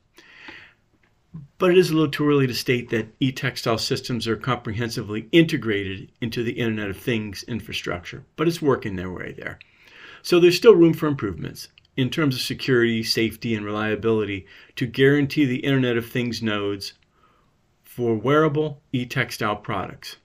But 1.59 1.71
it 1.71 1.79
is 1.79 1.91
a 1.91 1.95
little 1.95 2.11
too 2.11 2.29
early 2.29 2.47
to 2.47 2.55
state 2.55 2.89
that 2.91 3.15
e-textile 3.21 3.79
systems 3.79 4.27
are 4.27 4.37
comprehensively 4.37 5.29
integrated 5.33 6.11
into 6.21 6.43
the 6.43 6.53
Internet 6.53 6.91
of 6.91 6.97
Things 6.97 7.43
infrastructure, 7.45 8.25
but 8.37 8.49
it's 8.49 8.63
working 8.63 8.97
their 8.97 9.11
way 9.11 9.35
there. 9.37 9.59
So 10.23 10.41
there's 10.41 10.57
still 10.57 10.75
room 10.75 10.95
for 10.95 11.07
improvements 11.07 11.69
in 11.99 12.09
terms 12.09 12.37
of 12.37 12.41
security, 12.41 13.03
safety, 13.03 13.57
and 13.57 13.67
reliability 13.67 14.47
to 14.77 14.87
guarantee 14.87 15.45
the 15.45 15.57
Internet 15.57 15.97
of 15.97 16.09
Things 16.09 16.41
nodes 16.41 16.93
for 17.83 18.15
wearable 18.15 18.81
e-textile 18.93 19.57
products. 19.57 20.17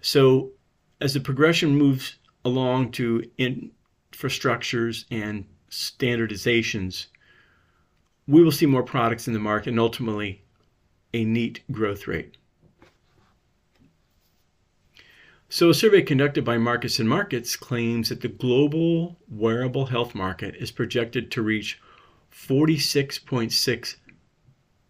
So 0.00 0.52
as 1.00 1.14
the 1.14 1.20
progression 1.20 1.76
moves 1.76 2.18
along 2.44 2.92
to 2.92 3.24
infrastructures 3.36 5.06
and 5.10 5.44
standardizations, 5.68 7.06
we 8.28 8.44
will 8.44 8.52
see 8.52 8.66
more 8.66 8.84
products 8.84 9.26
in 9.26 9.32
the 9.32 9.40
market 9.40 9.70
and 9.70 9.80
ultimately 9.80 10.44
a 11.12 11.24
neat 11.24 11.64
growth 11.72 12.06
rate. 12.06 12.36
So, 15.50 15.70
a 15.70 15.74
survey 15.74 16.02
conducted 16.02 16.44
by 16.44 16.58
Markets 16.58 16.98
and 16.98 17.08
Markets 17.08 17.56
claims 17.56 18.10
that 18.10 18.20
the 18.20 18.28
global 18.28 19.18
wearable 19.30 19.86
health 19.86 20.14
market 20.14 20.54
is 20.56 20.70
projected 20.70 21.30
to 21.30 21.42
reach 21.42 21.80
46.6 22.30 23.96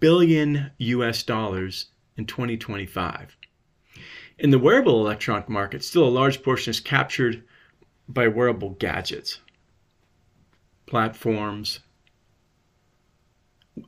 billion 0.00 0.72
US 0.78 1.22
dollars 1.22 1.86
in 2.16 2.26
2025. 2.26 3.36
In 4.40 4.50
the 4.50 4.58
wearable 4.58 5.00
electronic 5.00 5.48
market, 5.48 5.84
still 5.84 6.02
a 6.02 6.10
large 6.10 6.42
portion 6.42 6.72
is 6.72 6.80
captured 6.80 7.44
by 8.08 8.26
wearable 8.26 8.70
gadgets, 8.70 9.38
platforms, 10.86 11.78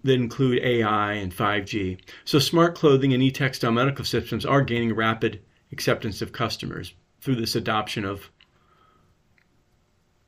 that 0.05 0.13
include 0.13 0.63
AI 0.63 1.15
and 1.15 1.35
5G. 1.35 2.01
So 2.25 2.39
smart 2.39 2.77
clothing 2.77 3.13
and 3.13 3.21
e-textile 3.21 3.73
medical 3.73 4.05
systems 4.05 4.47
are 4.47 4.63
gaining 4.63 4.95
rapid 4.95 5.41
acceptance 5.73 6.23
of 6.23 6.33
customers 6.33 6.95
through 7.21 7.37
this 7.37 7.55
adoption 7.55 8.05
of 8.05 8.31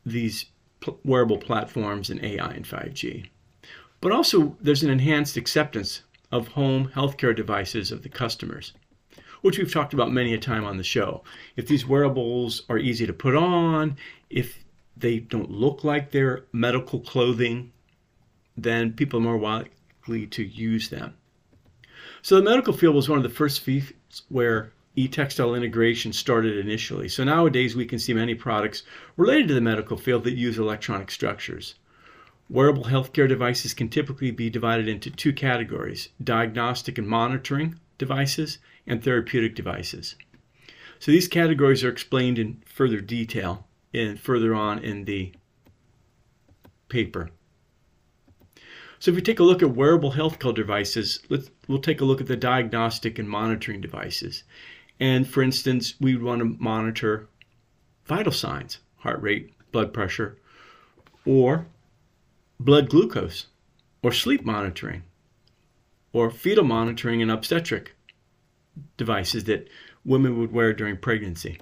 these 0.04 0.46
wearable 1.04 1.38
platforms 1.38 2.10
and 2.10 2.22
AI 2.24 2.50
and 2.50 2.64
5G. 2.64 3.28
But 4.00 4.12
also 4.12 4.56
there's 4.60 4.82
an 4.82 4.90
enhanced 4.90 5.36
acceptance 5.36 6.02
of 6.30 6.48
home 6.48 6.90
healthcare 6.94 7.36
devices 7.36 7.92
of 7.92 8.02
the 8.02 8.08
customers, 8.08 8.72
which 9.42 9.58
we've 9.58 9.72
talked 9.72 9.94
about 9.94 10.10
many 10.10 10.34
a 10.34 10.38
time 10.38 10.64
on 10.64 10.76
the 10.76 10.82
show. 10.82 11.22
If 11.56 11.68
these 11.68 11.86
wearables 11.86 12.62
are 12.68 12.78
easy 12.78 13.06
to 13.06 13.12
put 13.12 13.36
on, 13.36 13.96
if 14.28 14.64
they 14.96 15.18
don't 15.18 15.50
look 15.50 15.84
like 15.84 16.10
they're 16.10 16.44
medical 16.52 17.00
clothing, 17.00 17.72
then 18.56 18.92
people 18.92 19.20
are 19.20 19.22
more 19.22 19.38
likely 19.38 20.26
to 20.26 20.42
use 20.42 20.88
them. 20.88 21.14
So 22.22 22.36
the 22.36 22.42
medical 22.42 22.72
field 22.72 22.94
was 22.94 23.08
one 23.08 23.18
of 23.18 23.22
the 23.24 23.28
first 23.28 23.60
fields 23.60 24.22
where 24.28 24.72
e-textile 24.96 25.54
integration 25.54 26.12
started 26.12 26.58
initially. 26.58 27.08
So 27.08 27.24
nowadays 27.24 27.74
we 27.74 27.86
can 27.86 27.98
see 27.98 28.12
many 28.12 28.34
products 28.34 28.82
related 29.16 29.48
to 29.48 29.54
the 29.54 29.60
medical 29.60 29.96
field 29.96 30.24
that 30.24 30.34
use 30.34 30.58
electronic 30.58 31.10
structures. 31.10 31.76
Wearable 32.50 32.84
healthcare 32.84 33.28
devices 33.28 33.72
can 33.72 33.88
typically 33.88 34.30
be 34.30 34.50
divided 34.50 34.88
into 34.88 35.10
two 35.10 35.32
categories, 35.32 36.10
diagnostic 36.22 36.98
and 36.98 37.08
monitoring 37.08 37.78
devices 37.96 38.58
and 38.86 39.02
therapeutic 39.02 39.54
devices. 39.54 40.16
So 40.98 41.10
these 41.10 41.28
categories 41.28 41.82
are 41.82 41.88
explained 41.88 42.38
in 42.38 42.62
further 42.66 43.00
detail 43.00 43.66
in 43.92 44.16
further 44.16 44.54
on 44.54 44.78
in 44.78 45.04
the 45.04 45.32
paper. 46.88 47.30
So 48.98 49.10
if 49.10 49.16
we 49.16 49.22
take 49.22 49.40
a 49.40 49.44
look 49.44 49.62
at 49.62 49.74
wearable 49.74 50.12
healthcare 50.12 50.54
devices, 50.54 51.20
let's, 51.28 51.50
we'll 51.66 51.80
take 51.80 52.00
a 52.00 52.04
look 52.04 52.20
at 52.20 52.28
the 52.28 52.36
diagnostic 52.36 53.18
and 53.18 53.28
monitoring 53.28 53.80
devices. 53.80 54.44
And 55.02 55.26
for 55.26 55.42
instance, 55.42 55.94
we 56.00 56.14
would 56.14 56.22
want 56.22 56.38
to 56.38 56.56
monitor 56.62 57.26
vital 58.04 58.30
signs, 58.30 58.78
heart 58.98 59.20
rate, 59.20 59.52
blood 59.72 59.92
pressure, 59.92 60.38
or 61.26 61.66
blood 62.60 62.88
glucose, 62.88 63.46
or 64.04 64.12
sleep 64.12 64.44
monitoring, 64.44 65.02
or 66.12 66.30
fetal 66.30 66.62
monitoring 66.62 67.20
and 67.20 67.32
obstetric 67.32 67.96
devices 68.96 69.42
that 69.44 69.68
women 70.04 70.38
would 70.38 70.52
wear 70.52 70.72
during 70.72 70.96
pregnancy, 70.96 71.58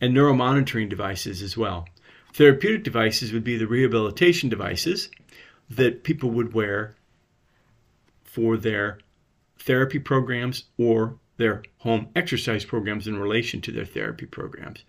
and 0.00 0.12
neuromonitoring 0.12 0.88
devices 0.88 1.40
as 1.40 1.56
well. 1.56 1.86
Therapeutic 2.32 2.82
devices 2.82 3.32
would 3.32 3.44
be 3.44 3.56
the 3.56 3.68
rehabilitation 3.68 4.48
devices 4.48 5.08
that 5.70 6.02
people 6.02 6.32
would 6.32 6.52
wear 6.52 6.96
for 8.24 8.56
their 8.56 8.98
therapy 9.56 10.00
programs 10.00 10.64
or 10.78 11.16
their 11.38 11.62
home 11.78 12.08
exercise 12.14 12.64
programs 12.64 13.06
in 13.06 13.18
relation 13.18 13.60
to 13.62 13.72
their 13.72 13.84
therapy 13.84 14.26
programs. 14.26 14.84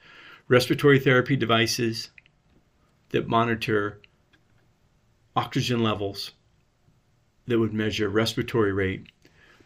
Respiratory 0.47 0.99
therapy 0.99 1.35
devices 1.35 2.09
that 3.09 3.27
monitor 3.27 4.01
oxygen 5.35 5.81
levels, 5.81 6.31
that 7.47 7.59
would 7.59 7.73
measure 7.73 8.09
respiratory 8.09 8.73
rate, 8.73 9.07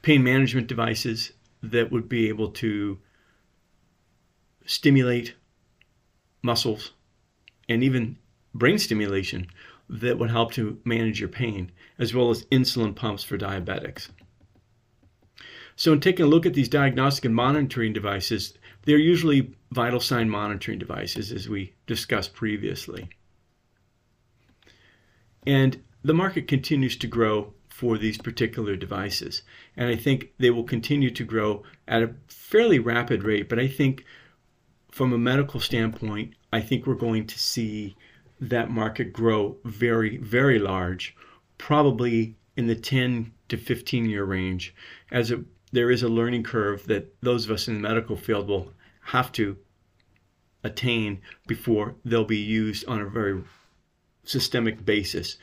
pain 0.01 0.23
management 0.23 0.67
devices 0.67 1.31
that 1.61 1.91
would 1.91 2.07
be 2.07 2.29
able 2.29 2.49
to 2.49 2.99
stimulate 4.65 5.35
muscles 6.41 6.91
and 7.67 7.83
even 7.83 8.17
brain 8.53 8.77
stimulation 8.77 9.47
that 9.89 10.17
would 10.17 10.29
help 10.29 10.51
to 10.53 10.79
manage 10.85 11.19
your 11.19 11.29
pain, 11.29 11.71
as 11.99 12.13
well 12.13 12.29
as 12.29 12.45
insulin 12.45 12.95
pumps 12.95 13.23
for 13.23 13.37
diabetics. 13.37 14.09
So, 15.75 15.93
in 15.93 15.99
taking 15.99 16.25
a 16.25 16.29
look 16.29 16.45
at 16.45 16.53
these 16.53 16.69
diagnostic 16.69 17.25
and 17.25 17.35
monitoring 17.35 17.93
devices, 17.93 18.53
they're 18.83 18.97
usually 18.97 19.53
vital 19.71 19.99
sign 19.99 20.29
monitoring 20.29 20.79
devices, 20.79 21.31
as 21.31 21.49
we 21.49 21.73
discussed 21.87 22.33
previously. 22.33 23.09
And 25.45 25.81
the 26.03 26.13
market 26.13 26.47
continues 26.47 26.95
to 26.97 27.07
grow 27.07 27.53
for 27.69 27.97
these 27.97 28.17
particular 28.17 28.75
devices. 28.75 29.41
And 29.75 29.89
I 29.89 29.95
think 29.95 30.33
they 30.37 30.51
will 30.51 30.63
continue 30.63 31.09
to 31.09 31.23
grow 31.23 31.63
at 31.87 32.03
a 32.03 32.13
fairly 32.27 32.79
rapid 32.79 33.23
rate. 33.23 33.49
But 33.49 33.59
I 33.59 33.67
think 33.67 34.05
from 34.91 35.11
a 35.11 35.17
medical 35.17 35.59
standpoint, 35.59 36.35
I 36.51 36.61
think 36.61 36.85
we're 36.85 36.93
going 36.93 37.25
to 37.25 37.39
see 37.39 37.95
that 38.39 38.69
market 38.69 39.11
grow 39.11 39.57
very, 39.63 40.17
very 40.17 40.59
large, 40.59 41.15
probably 41.57 42.35
in 42.55 42.67
the 42.67 42.75
10 42.75 43.31
to 43.49 43.57
15 43.57 44.05
year 44.05 44.23
range, 44.23 44.75
as 45.11 45.31
it, 45.31 45.39
there 45.73 45.89
is 45.89 46.03
a 46.03 46.07
learning 46.07 46.43
curve 46.43 46.85
that 46.85 47.13
those 47.21 47.45
of 47.45 47.51
us 47.51 47.67
in 47.67 47.73
the 47.73 47.79
medical 47.79 48.15
field 48.15 48.47
will 48.47 48.71
have 49.01 49.31
to 49.31 49.57
attain 50.63 51.19
before 51.47 51.95
they'll 52.05 52.23
be 52.23 52.37
used 52.37 52.87
on 52.87 53.01
a 53.01 53.09
very 53.09 53.43
systemic 54.23 54.85
basis. 54.85 55.37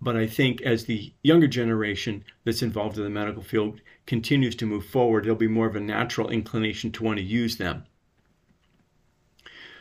But 0.00 0.16
I 0.16 0.26
think 0.26 0.62
as 0.62 0.86
the 0.86 1.12
younger 1.22 1.46
generation 1.46 2.24
that's 2.44 2.62
involved 2.62 2.96
in 2.96 3.04
the 3.04 3.10
medical 3.10 3.42
field 3.42 3.80
continues 4.06 4.56
to 4.56 4.66
move 4.66 4.86
forward, 4.86 5.24
there'll 5.24 5.36
be 5.36 5.46
more 5.46 5.68
of 5.68 5.76
a 5.76 5.80
natural 5.80 6.30
inclination 6.30 6.90
to 6.92 7.04
want 7.04 7.18
to 7.18 7.24
use 7.24 7.58
them. 7.58 7.84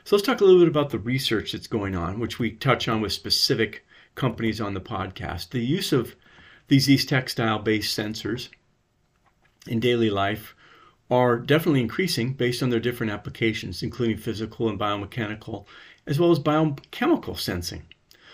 So 0.03 0.15
let's 0.15 0.25
talk 0.25 0.41
a 0.41 0.43
little 0.43 0.59
bit 0.59 0.67
about 0.67 0.89
the 0.89 0.99
research 0.99 1.53
that's 1.53 1.67
going 1.67 1.95
on, 1.95 2.19
which 2.19 2.39
we 2.39 2.51
touch 2.51 2.89
on 2.89 2.99
with 2.99 3.13
specific 3.13 3.85
companies 4.15 4.59
on 4.59 4.73
the 4.73 4.81
podcast. 4.81 5.51
The 5.51 5.65
use 5.65 5.93
of 5.93 6.15
these 6.67 7.05
textile 7.05 7.59
based 7.59 7.97
sensors 7.97 8.49
in 9.67 9.79
daily 9.79 10.09
life 10.09 10.55
are 11.09 11.37
definitely 11.37 11.81
increasing 11.81 12.33
based 12.33 12.63
on 12.63 12.69
their 12.69 12.79
different 12.79 13.11
applications, 13.11 13.83
including 13.83 14.17
physical 14.17 14.69
and 14.69 14.79
biomechanical, 14.79 15.65
as 16.07 16.19
well 16.19 16.31
as 16.31 16.39
biochemical 16.39 17.35
sensing. 17.35 17.83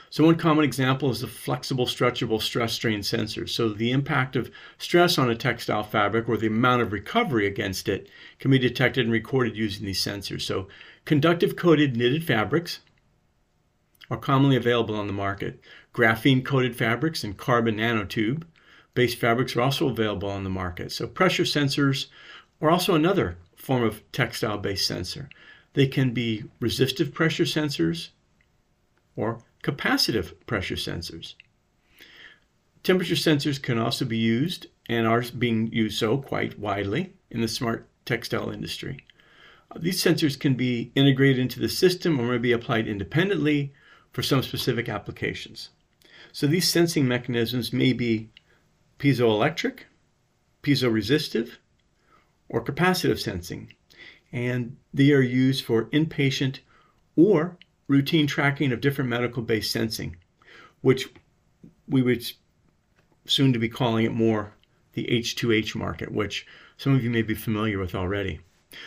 So 0.09 0.23
one 0.23 0.37
common 0.37 0.63
example 0.63 1.09
is 1.09 1.19
the 1.19 1.27
flexible 1.27 1.85
stretchable 1.85 2.41
stress 2.41 2.73
strain 2.73 2.99
sensors. 3.01 3.49
So 3.49 3.69
the 3.69 3.91
impact 3.91 4.35
of 4.35 4.51
stress 4.77 5.17
on 5.17 5.29
a 5.29 5.35
textile 5.35 5.83
fabric 5.83 6.29
or 6.29 6.37
the 6.37 6.47
amount 6.47 6.81
of 6.81 6.93
recovery 6.93 7.45
against 7.45 7.89
it 7.89 8.09
can 8.39 8.51
be 8.51 8.59
detected 8.59 9.05
and 9.05 9.11
recorded 9.11 9.57
using 9.57 9.85
these 9.85 10.01
sensors. 10.01 10.43
So 10.43 10.69
conductive 11.03 11.55
coated 11.57 11.97
knitted 11.97 12.23
fabrics 12.23 12.79
are 14.09 14.17
commonly 14.17 14.55
available 14.55 14.95
on 14.95 15.07
the 15.07 15.13
market. 15.13 15.59
Graphene 15.93 16.45
coated 16.45 16.75
fabrics 16.75 17.23
and 17.23 17.35
carbon 17.35 17.75
nanotube 17.75 18.43
based 18.97 19.19
fabrics 19.19 19.55
are 19.55 19.61
also 19.61 19.87
available 19.89 20.27
on 20.27 20.43
the 20.43 20.49
market. 20.49 20.91
So 20.91 21.05
pressure 21.05 21.43
sensors 21.43 22.07
are 22.59 22.71
also 22.71 22.95
another 22.95 23.37
form 23.55 23.83
of 23.83 24.01
textile 24.11 24.57
based 24.57 24.87
sensor. 24.87 25.29
They 25.73 25.85
can 25.85 26.15
be 26.15 26.45
resistive 26.59 27.13
pressure 27.13 27.43
sensors 27.43 28.09
or 29.15 29.43
capacitive 29.63 30.33
pressure 30.47 30.77
sensors. 30.77 31.35
Temperature 32.81 33.13
sensors 33.13 33.61
can 33.61 33.77
also 33.77 34.03
be 34.03 34.17
used 34.17 34.65
and 34.89 35.05
are 35.05 35.23
being 35.37 35.71
used 35.71 35.99
so 35.99 36.17
quite 36.17 36.57
widely 36.57 37.13
in 37.29 37.41
the 37.41 37.47
smart 37.47 37.87
textile 38.03 38.49
industry. 38.49 39.05
These 39.79 40.03
sensors 40.03 40.39
can 40.39 40.55
be 40.55 40.91
integrated 40.95 41.37
into 41.37 41.59
the 41.59 41.69
system 41.69 42.19
or 42.19 42.31
may 42.31 42.39
be 42.39 42.51
applied 42.51 42.87
independently 42.87 43.73
for 44.11 44.23
some 44.23 44.41
specific 44.41 44.89
applications. 44.89 45.69
So 46.31 46.47
these 46.47 46.67
sensing 46.67 47.07
mechanisms 47.07 47.71
may 47.71 47.93
be 47.93 48.29
piezoelectric, 48.99 49.81
piezoresistive, 50.63 51.57
or 52.49 52.63
capacitive 52.63 53.19
sensing, 53.19 53.73
and 54.31 54.77
they 54.93 55.11
are 55.11 55.21
used 55.21 55.63
for 55.63 55.85
inpatient 55.85 56.59
or 57.15 57.57
routine 57.87 58.27
tracking 58.27 58.71
of 58.71 58.81
different 58.81 59.09
medical 59.09 59.41
based 59.43 59.71
sensing, 59.71 60.15
which 60.81 61.09
we 61.87 62.01
would 62.01 62.25
soon 63.25 63.53
to 63.53 63.59
be 63.59 63.69
calling 63.69 64.05
it 64.05 64.13
more 64.13 64.53
the 64.93 65.05
H2H 65.05 65.75
market, 65.75 66.11
which 66.11 66.45
some 66.77 66.95
of 66.95 67.03
you 67.03 67.09
may 67.09 67.21
be 67.21 67.35
familiar 67.35 67.79
with 67.79 67.95
already. 67.95 68.39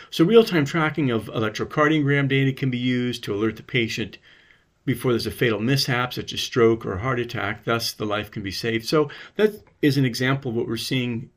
So 0.09 0.23
real-time 0.23 0.65
tracking 0.65 1.09
of 1.09 1.25
electrocardiogram 1.25 2.27
data 2.27 2.53
can 2.53 2.69
be 2.69 2.77
used 2.77 3.23
to 3.23 3.33
alert 3.33 3.55
the 3.55 3.63
patient 3.63 4.17
before 4.85 5.11
there's 5.11 5.27
a 5.27 5.31
fatal 5.31 5.59
mishap 5.59 6.13
such 6.13 6.33
as 6.33 6.41
stroke 6.41 6.85
or 6.85 6.97
heart 6.97 7.19
attack, 7.19 7.65
thus 7.65 7.93
the 7.93 8.05
life 8.05 8.31
can 8.31 8.43
be 8.43 8.51
saved. 8.51 8.85
So 8.85 9.09
that 9.35 9.53
is 9.81 9.97
an 9.97 10.05
example 10.05 10.49
of 10.49 10.57
what 10.57 10.67
we're 10.67 10.77
seeing 10.77 11.29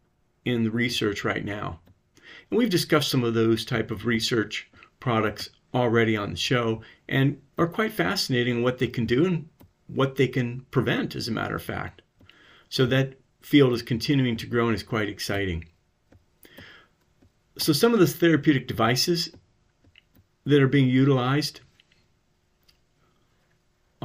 in 0.45 0.65
the 0.65 0.71
research 0.71 1.25
right 1.25 1.45
now. 1.45 1.81
And 2.51 2.59
we've 2.59 2.71
discussed 2.71 3.11
some 3.11 3.25
of 3.25 3.35
those 3.35 3.65
type 3.65 3.91
of 3.91 4.07
research 4.07 4.71
products 5.01 5.51
already 5.75 6.17
on 6.17 6.31
the 6.31 6.37
show 6.37 6.83
and 7.09 7.41
are 7.59 7.67
quite 7.67 7.93
fascinating 7.93 8.63
what 8.63 8.79
they 8.79 8.87
can 8.87 9.07
do 9.07 9.27
and 9.27 9.49
what 9.89 10.17
they 10.17 10.29
can 10.29 10.61
prevent, 10.71 11.15
as 11.15 11.29
a 11.29 11.33
matter 11.33 11.57
of 11.57 11.63
fact. 11.63 12.03
So 12.69 12.87
that 12.87 13.15
field 13.43 13.73
is 13.75 13.83
continuing 13.83 14.37
to 14.39 14.47
grow 14.47 14.67
and 14.67 14.75
is 14.75 14.83
quite 14.83 15.09
exciting. 15.09 15.67
So 17.59 17.73
some 17.73 17.93
of 17.93 18.01
the 18.01 18.07
therapeutic 18.07 18.67
devices 18.67 19.31
that 20.45 20.63
are 20.63 20.69
being 20.69 20.89
utilized 20.89 21.61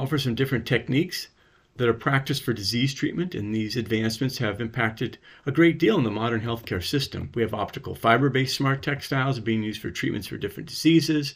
offer 0.00 0.18
some 0.18 0.34
different 0.34 0.66
techniques 0.66 1.28
that 1.76 1.88
are 1.88 1.94
practiced 1.94 2.42
for 2.42 2.54
disease 2.54 2.94
treatment, 2.94 3.34
and 3.34 3.54
these 3.54 3.76
advancements 3.76 4.38
have 4.38 4.60
impacted 4.60 5.18
a 5.44 5.52
great 5.52 5.78
deal 5.78 5.98
in 5.98 6.04
the 6.04 6.10
modern 6.10 6.40
healthcare 6.40 6.82
system. 6.82 7.30
We 7.34 7.42
have 7.42 7.52
optical 7.52 7.94
fiber 7.94 8.30
based 8.30 8.56
smart 8.56 8.82
textiles 8.82 9.40
being 9.40 9.62
used 9.62 9.80
for 9.80 9.90
treatments 9.90 10.26
for 10.26 10.38
different 10.38 10.70
diseases. 10.70 11.34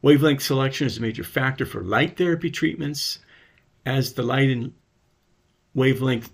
Wavelength 0.00 0.42
selection 0.42 0.86
is 0.86 0.98
a 0.98 1.00
major 1.00 1.24
factor 1.24 1.66
for 1.66 1.82
light 1.82 2.16
therapy 2.16 2.50
treatments. 2.50 3.18
As 3.84 4.12
the 4.12 4.22
light 4.22 4.48
and 4.48 4.72
wavelength 5.74 6.32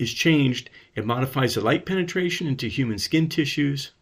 is 0.00 0.12
changed, 0.12 0.68
it 0.96 1.06
modifies 1.06 1.54
the 1.54 1.60
light 1.60 1.86
penetration 1.86 2.48
into 2.48 2.66
human 2.66 2.98
skin 2.98 3.28
tissues. 3.28 3.92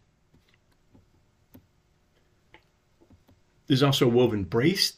There's 3.67 3.83
also 3.83 4.07
a 4.07 4.09
woven 4.09 4.45
brace 4.45 4.93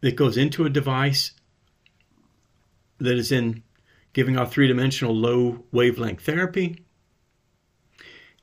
that 0.00 0.16
goes 0.16 0.36
into 0.36 0.64
a 0.64 0.70
device 0.70 1.32
that 2.98 3.16
is 3.16 3.32
in 3.32 3.62
giving 4.12 4.36
out 4.36 4.50
three 4.50 4.66
dimensional 4.66 5.14
low 5.14 5.64
wavelength 5.72 6.22
therapy. 6.22 6.84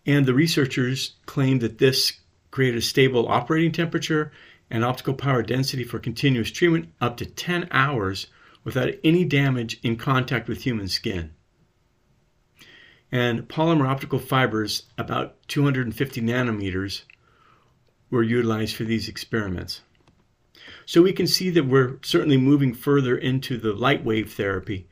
And 0.06 0.26
the 0.26 0.34
researchers 0.34 1.16
claim 1.26 1.60
that 1.60 1.78
this 1.78 2.20
created 2.52 2.78
a 2.78 2.82
stable 2.82 3.28
operating 3.28 3.72
temperature 3.72 4.32
and 4.70 4.84
optical 4.84 5.14
power 5.14 5.44
density 5.44 5.84
for 5.84 6.00
continuous 6.00 6.52
treatment 6.52 6.90
up 7.02 7.18
to 7.18 7.26
10 7.26 7.68
hours 7.72 8.28
without 8.64 8.94
any 9.04 9.24
damage 9.24 9.80
in 9.84 9.96
contact 9.96 10.48
with 10.48 10.64
human 10.64 10.88
skin. 10.88 11.32
And 13.12 13.48
polymer 13.48 13.88
optical 13.88 14.20
fibers, 14.20 14.84
about 14.98 15.48
250 15.48 16.22
nanometers, 16.22 17.04
were 18.10 18.24
utilized 18.24 18.76
for 18.76 18.84
these 18.84 19.08
experiments. 19.08 19.82
So 20.86 21.02
we 21.02 21.14
can 21.14 21.28
see 21.28 21.50
that 21.52 21.66
we're 21.66 21.98
certainly 22.02 22.38
moving 22.38 22.74
further 22.74 23.18
into 23.18 23.58
the 23.58 23.74
light 23.74 24.04
wave 24.04 24.34
therapy, 24.34 24.88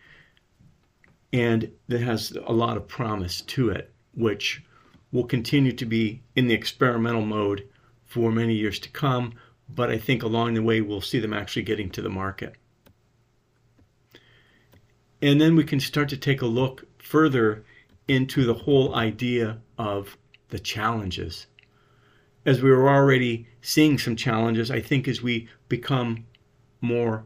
and 1.31 1.71
that 1.87 2.01
has 2.01 2.31
a 2.45 2.53
lot 2.53 2.77
of 2.77 2.87
promise 2.87 3.41
to 3.41 3.69
it, 3.69 3.91
which 4.13 4.63
will 5.11 5.23
continue 5.23 5.71
to 5.71 5.85
be 5.85 6.21
in 6.35 6.47
the 6.47 6.53
experimental 6.53 7.25
mode 7.25 7.67
for 8.05 8.31
many 8.31 8.53
years 8.53 8.79
to 8.79 8.89
come, 8.89 9.33
but 9.69 9.89
I 9.89 9.97
think 9.97 10.21
along 10.21 10.53
the 10.53 10.61
way 10.61 10.81
we'll 10.81 11.01
see 11.01 11.19
them 11.19 11.33
actually 11.33 11.63
getting 11.63 11.89
to 11.91 12.01
the 12.01 12.09
market. 12.09 12.55
And 15.21 15.39
then 15.39 15.55
we 15.55 15.63
can 15.63 15.79
start 15.79 16.09
to 16.09 16.17
take 16.17 16.41
a 16.41 16.47
look 16.47 16.85
further 17.01 17.63
into 18.07 18.45
the 18.45 18.53
whole 18.53 18.93
idea 18.93 19.61
of 19.77 20.17
the 20.49 20.59
challenges. 20.59 21.47
As 22.45 22.61
we 22.61 22.69
were 22.71 22.89
already 22.89 23.47
seeing 23.61 23.97
some 23.97 24.15
challenges, 24.15 24.69
I 24.69 24.81
think 24.81 25.07
as 25.07 25.21
we 25.21 25.47
become 25.69 26.25
more 26.81 27.25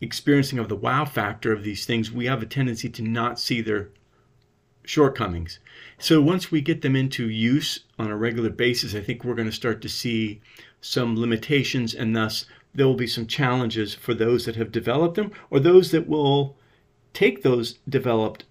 experiencing 0.00 0.58
of 0.58 0.68
the 0.68 0.76
wow 0.76 1.04
factor 1.04 1.52
of 1.52 1.62
these 1.62 1.86
things, 1.86 2.10
we 2.10 2.26
have 2.26 2.42
a 2.42 2.46
tendency 2.46 2.88
to 2.88 3.02
not 3.02 3.38
see 3.38 3.60
their 3.60 3.90
shortcomings. 4.84 5.60
So 5.98 6.20
once 6.20 6.50
we 6.50 6.60
get 6.60 6.82
them 6.82 6.96
into 6.96 7.28
use 7.28 7.84
on 7.98 8.10
a 8.10 8.16
regular 8.16 8.50
basis, 8.50 8.94
I 8.94 9.00
think 9.00 9.24
we're 9.24 9.36
going 9.36 9.48
to 9.48 9.54
start 9.54 9.80
to 9.82 9.88
see 9.88 10.40
some 10.80 11.18
limitations 11.18 11.94
and 11.94 12.16
thus 12.16 12.44
there 12.74 12.86
will 12.86 12.94
be 12.94 13.06
some 13.06 13.26
challenges 13.26 13.94
for 13.94 14.14
those 14.14 14.44
that 14.44 14.56
have 14.56 14.72
developed 14.72 15.14
them 15.14 15.30
or 15.50 15.60
those 15.60 15.92
that 15.92 16.08
will 16.08 16.56
take 17.12 17.42
those 17.42 17.78
developed 17.88 18.44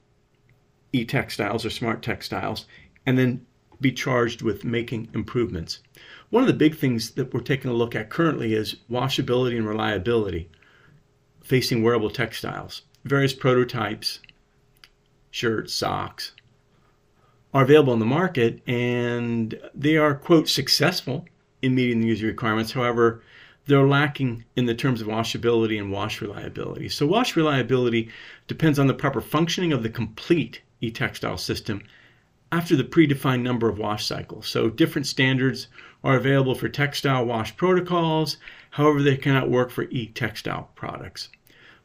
e-textiles 0.94 1.66
or 1.66 1.70
smart 1.70 2.02
textiles 2.02 2.66
and 3.06 3.18
then 3.18 3.46
be 3.82 3.92
charged 3.92 4.42
with 4.42 4.64
making 4.64 5.10
improvements. 5.14 5.80
One 6.30 6.44
of 6.44 6.48
the 6.48 6.54
big 6.54 6.76
things 6.76 7.12
that 7.12 7.34
we're 7.34 7.42
taking 7.42 7.72
a 7.72 7.74
look 7.74 7.96
at 7.96 8.10
currently 8.10 8.54
is 8.54 8.78
washability 8.90 9.58
and 9.58 9.68
reliability 9.68 10.50
facing 11.44 11.84
wearable 11.84 12.12
textiles. 12.12 12.84
Various 13.04 13.34
prototypes, 13.34 14.20
shirts, 15.32 15.74
socks, 15.74 16.34
are 17.54 17.64
available 17.64 17.92
on 17.92 18.00
the 18.00 18.06
market 18.06 18.62
and 18.68 19.60
they 19.74 19.98
are, 19.98 20.16
quote, 20.16 20.48
successful 20.48 21.26
in 21.62 21.76
meeting 21.76 22.00
the 22.00 22.08
user 22.08 22.28
requirements. 22.28 22.72
However, 22.72 23.24
they're 23.66 23.88
lacking 23.88 24.46
in 24.56 24.66
the 24.66 24.76
terms 24.76 25.02
of 25.02 25.08
washability 25.08 25.80
and 25.80 25.92
wash 25.92 26.22
reliability. 26.22 26.90
So, 26.90 27.06
wash 27.06 27.36
reliability 27.36 28.10
depends 28.48 28.80
on 28.80 28.88
the 28.88 28.94
proper 28.94 29.22
functioning 29.22 29.74
of 29.74 29.84
the 29.84 29.90
complete 29.90 30.62
e 30.80 30.92
textile 30.92 31.38
system 31.38 31.84
after 32.52 32.76
the 32.76 32.84
predefined 32.84 33.42
number 33.42 33.70
of 33.70 33.80
wash 33.80 34.06
cycles. 34.06 34.48
So, 34.48 34.70
different 34.70 35.08
standards 35.08 35.68
are 36.04 36.16
available 36.16 36.56
for 36.56 36.68
textile 36.68 37.26
wash 37.26 37.56
protocols, 37.56 38.38
however, 38.72 39.02
they 39.02 39.18
cannot 39.18 39.50
work 39.50 39.72
for 39.72 39.84
e 39.84 40.08
textile 40.08 40.70
products. 40.76 41.30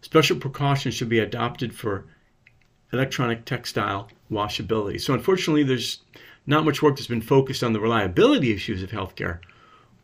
Special 0.01 0.37
precautions 0.37 0.95
should 0.95 1.09
be 1.09 1.19
adopted 1.19 1.75
for 1.75 2.07
electronic 2.93 3.45
textile 3.45 4.09
washability. 4.31 5.01
So, 5.01 5.15
unfortunately, 5.15 5.63
there's 5.63 6.01
not 6.47 6.65
much 6.65 6.83
work 6.83 6.97
that's 6.97 7.09
been 7.09 7.21
focused 7.21 7.63
on 7.63 7.73
the 7.73 7.81
reliability 7.81 8.53
issues 8.53 8.83
of 8.83 8.91
healthcare 8.91 9.41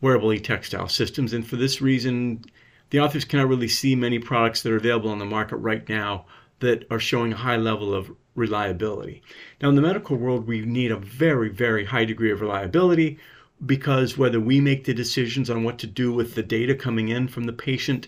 wearable 0.01 0.33
e-textile 0.33 0.89
systems. 0.89 1.31
And 1.31 1.47
for 1.47 1.55
this 1.55 1.81
reason, 1.81 2.43
the 2.89 2.99
authors 2.99 3.23
cannot 3.23 3.47
really 3.47 3.69
see 3.69 3.95
many 3.95 4.19
products 4.19 4.61
that 4.61 4.71
are 4.71 4.77
available 4.77 5.09
on 5.09 5.19
the 5.19 5.25
market 5.25 5.55
right 5.57 5.87
now 5.87 6.25
that 6.59 6.85
are 6.91 6.99
showing 6.99 7.31
a 7.31 7.37
high 7.37 7.55
level 7.55 7.93
of 7.93 8.11
reliability. 8.35 9.21
Now, 9.61 9.69
in 9.69 9.75
the 9.75 9.81
medical 9.81 10.17
world, 10.17 10.47
we 10.47 10.61
need 10.61 10.91
a 10.91 10.97
very, 10.97 11.49
very 11.49 11.85
high 11.85 12.05
degree 12.05 12.31
of 12.31 12.41
reliability 12.41 13.19
because 13.65 14.17
whether 14.17 14.39
we 14.39 14.59
make 14.59 14.83
the 14.83 14.93
decisions 14.93 15.49
on 15.49 15.63
what 15.63 15.77
to 15.79 15.87
do 15.87 16.11
with 16.11 16.35
the 16.35 16.43
data 16.43 16.75
coming 16.75 17.09
in 17.09 17.27
from 17.27 17.45
the 17.45 17.53
patient 17.53 18.07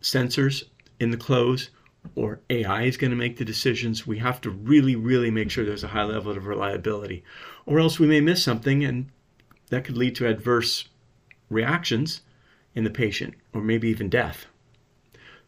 sensors 0.00 0.64
in 1.00 1.10
the 1.10 1.16
clothes 1.16 1.70
or 2.14 2.40
AI 2.50 2.84
is 2.84 2.96
going 2.96 3.10
to 3.10 3.16
make 3.16 3.36
the 3.36 3.44
decisions, 3.44 4.06
we 4.06 4.18
have 4.18 4.40
to 4.40 4.50
really, 4.50 4.94
really 4.94 5.30
make 5.30 5.50
sure 5.50 5.64
there's 5.64 5.84
a 5.84 5.88
high 5.88 6.04
level 6.04 6.36
of 6.36 6.46
reliability. 6.46 7.24
Or 7.66 7.80
else 7.80 7.98
we 7.98 8.06
may 8.06 8.20
miss 8.20 8.42
something 8.42 8.84
and 8.84 9.10
that 9.70 9.84
could 9.84 9.96
lead 9.96 10.14
to 10.16 10.28
adverse 10.28 10.88
reactions 11.50 12.22
in 12.74 12.84
the 12.84 12.90
patient 12.90 13.34
or 13.52 13.60
maybe 13.60 13.88
even 13.88 14.08
death. 14.08 14.46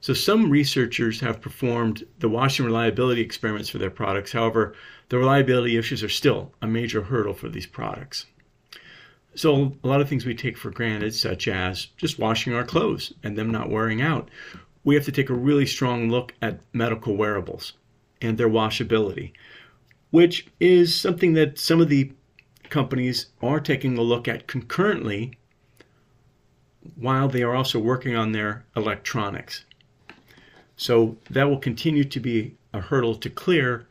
So, 0.03 0.15
some 0.15 0.49
researchers 0.49 1.21
have 1.21 1.43
performed 1.43 2.05
the 2.21 2.29
washing 2.29 2.65
reliability 2.65 3.21
experiments 3.21 3.69
for 3.69 3.77
their 3.77 3.91
products. 3.91 4.33
However, 4.33 4.75
the 5.11 5.19
reliability 5.19 5.77
issues 5.77 6.03
are 6.03 6.09
still 6.09 6.55
a 6.63 6.67
major 6.67 7.03
hurdle 7.03 7.35
for 7.35 7.51
these 7.51 7.67
products. 7.67 8.25
So, 9.35 9.77
a 9.85 9.87
lot 9.87 10.01
of 10.01 10.09
things 10.09 10.25
we 10.25 10.35
take 10.35 10.57
for 10.57 10.71
granted, 10.71 11.15
such 11.15 11.49
as 11.49 11.89
just 11.99 12.19
washing 12.19 12.55
our 12.55 12.65
clothes 12.65 13.13
and 13.23 13.37
them 13.37 13.51
not 13.51 13.69
wearing 13.69 14.01
out, 14.01 14.31
we 14.85 14.95
have 14.95 15.05
to 15.05 15.13
take 15.13 15.29
a 15.29 15.35
really 15.35 15.67
strong 15.67 16.09
look 16.09 16.33
at 16.41 16.61
medical 16.73 17.15
wearables 17.15 17.75
and 18.23 18.39
their 18.39 18.49
washability, 18.49 19.33
which 20.11 20.47
is 20.59 20.95
something 20.95 21.35
that 21.35 21.59
some 21.59 21.81
of 21.81 21.91
the 21.91 22.11
companies 22.71 23.27
are 23.43 23.61
taking 23.61 23.99
a 23.99 24.03
look 24.03 24.29
at 24.29 24.47
concurrently 24.47 25.33
while 26.95 27.29
they 27.29 27.43
are 27.43 27.55
also 27.55 27.79
working 27.79 28.17
on 28.17 28.33
their 28.33 28.65
electronics. 28.75 29.65
So 30.81 31.19
that 31.29 31.51
will 31.51 31.59
continue 31.59 32.05
to 32.05 32.21
be 32.21 32.55
a 32.73 32.81
hurdle 32.81 33.15
to 33.17 33.29
clear 33.29 33.87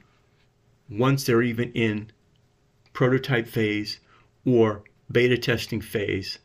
once 0.89 1.23
they're 1.23 1.43
even 1.43 1.71
in 1.73 2.12
prototype 2.93 3.47
phase 3.47 3.99
or 4.43 4.82
beta 5.12 5.38
testing 5.38 5.82
phase 5.82 6.39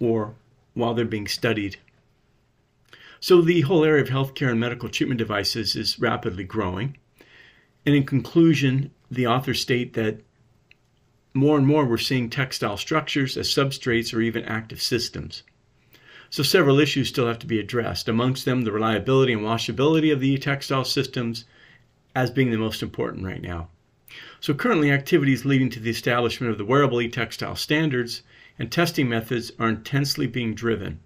or 0.00 0.34
while 0.74 0.94
they're 0.94 1.04
being 1.04 1.28
studied. 1.28 1.76
So 3.20 3.40
the 3.40 3.60
whole 3.60 3.84
area 3.84 4.02
of 4.02 4.08
healthcare 4.08 4.50
and 4.50 4.58
medical 4.58 4.88
treatment 4.88 5.18
devices 5.18 5.76
is 5.76 5.96
rapidly 6.00 6.42
growing. 6.42 6.96
And 7.86 7.94
in 7.94 8.02
conclusion, 8.02 8.90
the 9.12 9.28
authors 9.28 9.60
state 9.60 9.92
that 9.92 10.22
more 11.34 11.56
and 11.56 11.68
more 11.68 11.86
we're 11.86 11.98
seeing 11.98 12.30
textile 12.30 12.76
structures 12.76 13.36
as 13.36 13.48
substrates 13.48 14.12
or 14.12 14.22
even 14.22 14.44
active 14.44 14.82
systems. 14.82 15.44
So 16.32 16.42
several 16.42 16.80
issues 16.80 17.08
still 17.08 17.26
have 17.26 17.40
to 17.40 17.46
be 17.46 17.58
addressed, 17.58 18.08
amongst 18.08 18.46
them 18.46 18.62
the 18.62 18.72
reliability 18.72 19.34
and 19.34 19.42
washability 19.42 20.10
of 20.10 20.20
the 20.20 20.30
e 20.30 20.38
textile 20.38 20.82
systems 20.82 21.44
as 22.14 22.30
being 22.30 22.50
the 22.50 22.56
most 22.56 22.82
important 22.82 23.26
right 23.26 23.42
now. 23.42 23.68
So 24.40 24.54
currently 24.54 24.90
activities 24.90 25.44
leading 25.44 25.68
to 25.68 25.78
the 25.78 25.90
establishment 25.90 26.50
of 26.50 26.56
the 26.56 26.64
wearable 26.64 27.02
e-textile 27.02 27.56
standards 27.56 28.22
and 28.58 28.72
testing 28.72 29.10
methods 29.10 29.52
are 29.58 29.68
intensely 29.68 30.26
being 30.26 30.54
driven. 30.54 31.00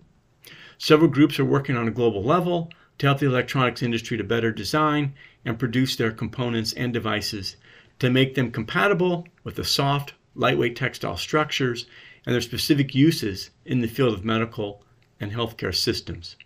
Several 0.79 1.11
groups 1.11 1.41
are 1.41 1.45
working 1.45 1.77
on 1.77 1.89
a 1.89 1.91
global 1.91 2.23
level 2.23 2.71
to 2.99 3.07
help 3.07 3.19
the 3.19 3.27
electronics 3.27 3.83
industry 3.83 4.17
to 4.17 4.23
better 4.23 4.53
design 4.53 5.13
and 5.45 5.59
produce 5.59 5.97
their 5.97 6.13
components 6.13 6.73
and 6.75 6.93
devices 6.93 7.57
to 7.99 8.11
make 8.11 8.37
them 8.37 8.53
compatible 8.53 9.27
with 9.43 9.57
the 9.57 9.65
soft, 9.65 10.15
lightweight 10.37 10.77
textile 10.77 11.17
structures 11.17 11.87
and 12.25 12.33
their 12.33 12.41
specific 12.41 12.95
uses 12.95 13.51
in 13.65 13.81
the 13.81 13.89
field 13.89 14.15
of 14.15 14.25
medical 14.25 14.85
and 15.21 15.33
healthcare 15.33 15.75
systems. 15.75 16.37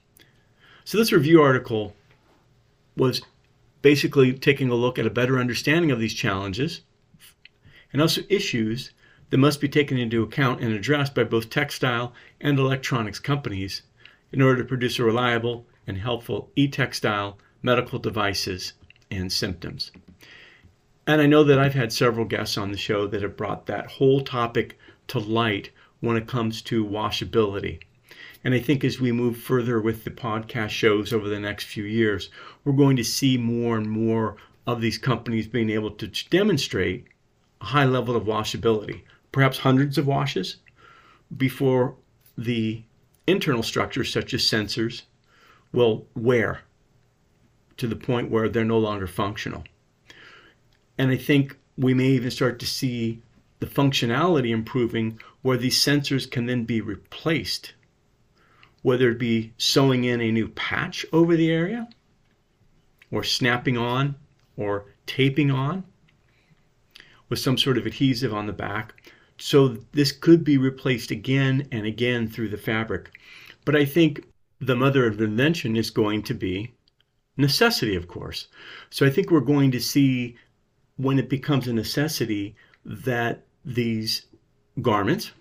So, 0.85 0.99
this 0.99 1.13
review 1.13 1.43
article 1.43 1.95
was 2.97 3.23
basically 3.83 4.33
taking 4.33 4.71
a 4.71 4.75
look 4.75 4.99
at 4.99 5.07
a 5.07 5.11
better 5.11 5.39
understanding 5.39 5.91
of 5.91 6.01
these 6.01 6.15
challenges 6.15 6.83
and 7.93 8.01
also 8.03 8.23
issues 8.29 8.93
that 9.31 9.39
must 9.39 9.61
be 9.61 9.69
taken 9.69 9.97
into 9.97 10.23
account 10.23 10.61
and 10.61 10.73
addressed 10.73 11.15
by 11.15 11.25
both 11.25 11.51
textile 11.51 12.13
and 12.41 12.59
electronics 12.59 13.19
companies 13.19 13.83
in 14.33 14.43
order 14.43 14.63
to 14.63 14.69
produce 14.69 14.99
a 14.99 15.05
reliable 15.05 15.67
and 15.87 15.99
helpful 15.99 16.51
e 16.57 16.69
textile 16.69 17.39
medical 17.63 17.99
devices 17.99 18.75
and 19.11 19.33
symptoms. 19.33 19.93
And 21.07 21.21
I 21.21 21.27
know 21.27 21.43
that 21.45 21.59
I've 21.59 21.75
had 21.75 21.93
several 21.93 22.25
guests 22.25 22.57
on 22.57 22.71
the 22.71 22.79
show 22.79 23.07
that 23.07 23.23
have 23.23 23.37
brought 23.37 23.67
that 23.67 23.87
whole 23.87 24.21
topic 24.21 24.79
to 25.09 25.19
light 25.19 25.71
when 26.01 26.17
it 26.17 26.29
comes 26.29 26.63
to 26.63 26.85
washability. 26.85 27.81
And 28.43 28.55
I 28.55 28.61
think 28.61 28.85
as 28.85 29.01
we 29.01 29.13
move 29.13 29.37
further 29.37 29.81
with 29.81 30.05
the 30.05 30.11
podcast 30.11 30.71
shows 30.71 31.13
over 31.13 31.29
the 31.29 31.41
next 31.41 31.65
few 31.65 31.85
years, 31.85 32.31
we're 32.65 32.73
going 32.73 32.97
to 32.97 33.05
see 33.05 33.37
more 33.37 33.77
and 33.77 33.91
more 33.91 34.37
of 34.67 34.81
these 34.81 34.99
companies 34.99 35.47
being 35.47 35.71
able 35.71 35.91
to 35.91 36.07
demonstrate 36.31 37.07
a 37.61 37.67
high 37.67 37.85
level 37.85 38.17
of 38.17 38.25
washability, 38.25 39.03
perhaps 39.33 39.59
hundreds 39.59 39.99
of 39.99 40.07
washes 40.07 40.57
before 41.37 41.97
the 42.37 42.83
internal 43.27 43.63
structures, 43.63 44.13
such 44.13 44.35
as 44.35 44.43
sensors, 44.43 45.03
will 45.73 46.07
wear 46.15 46.63
to 47.77 47.87
the 47.87 47.97
point 47.97 48.31
where 48.31 48.49
they're 48.49 48.65
no 48.65 48.79
longer 48.79 49.07
functional. 49.07 49.65
And 50.99 51.11
I 51.11 51.17
think 51.17 51.57
we 51.77 51.95
may 51.95 52.09
even 52.09 52.31
start 52.31 52.59
to 52.59 52.67
see 52.67 53.23
the 53.61 53.67
functionality 53.67 54.51
improving 54.51 55.21
where 55.43 55.57
these 55.57 55.79
sensors 55.79 56.31
can 56.31 56.47
then 56.47 56.65
be 56.65 56.81
replaced, 56.81 57.75
whether 58.83 59.11
it 59.11 59.19
be 59.19 59.53
sewing 59.59 60.05
in 60.05 60.21
a 60.21 60.33
new 60.33 60.49
patch 60.49 61.05
over 61.13 61.37
the 61.37 61.51
area, 61.51 61.89
or 63.11 63.23
snapping 63.25 63.77
on, 63.77 64.15
or 64.57 64.87
taping 65.07 65.51
on 65.51 65.85
with 67.29 67.39
some 67.39 67.59
sort 67.59 67.79
of 67.79 67.87
adhesive 67.87 68.35
on 68.35 68.47
the 68.47 68.53
back. 68.53 69.13
So 69.39 69.77
this 69.93 70.13
could 70.13 70.45
be 70.45 70.59
replaced 70.59 71.11
again 71.11 71.67
and 71.73 71.87
again 71.87 72.29
through 72.29 72.51
the 72.51 72.59
fabric. 72.59 73.11
But 73.65 73.77
I 73.77 73.85
think 73.85 74.25
the 74.61 74.77
mother 74.77 75.07
of 75.07 75.21
invention 75.21 75.77
is 75.77 75.91
going 75.91 76.23
to 76.25 76.35
be 76.35 76.75
necessity, 77.37 77.97
of 77.97 78.09
course. 78.09 78.49
So 78.91 79.07
I 79.07 79.11
think 79.11 79.31
we're 79.31 79.41
going 79.41 79.71
to 79.71 79.81
see 79.81 80.37
when 80.97 81.19
it 81.19 81.31
becomes 81.31 81.67
a 81.67 81.73
necessity 81.73 82.55
that 82.85 83.45
these 83.65 84.27
garments 84.83 85.33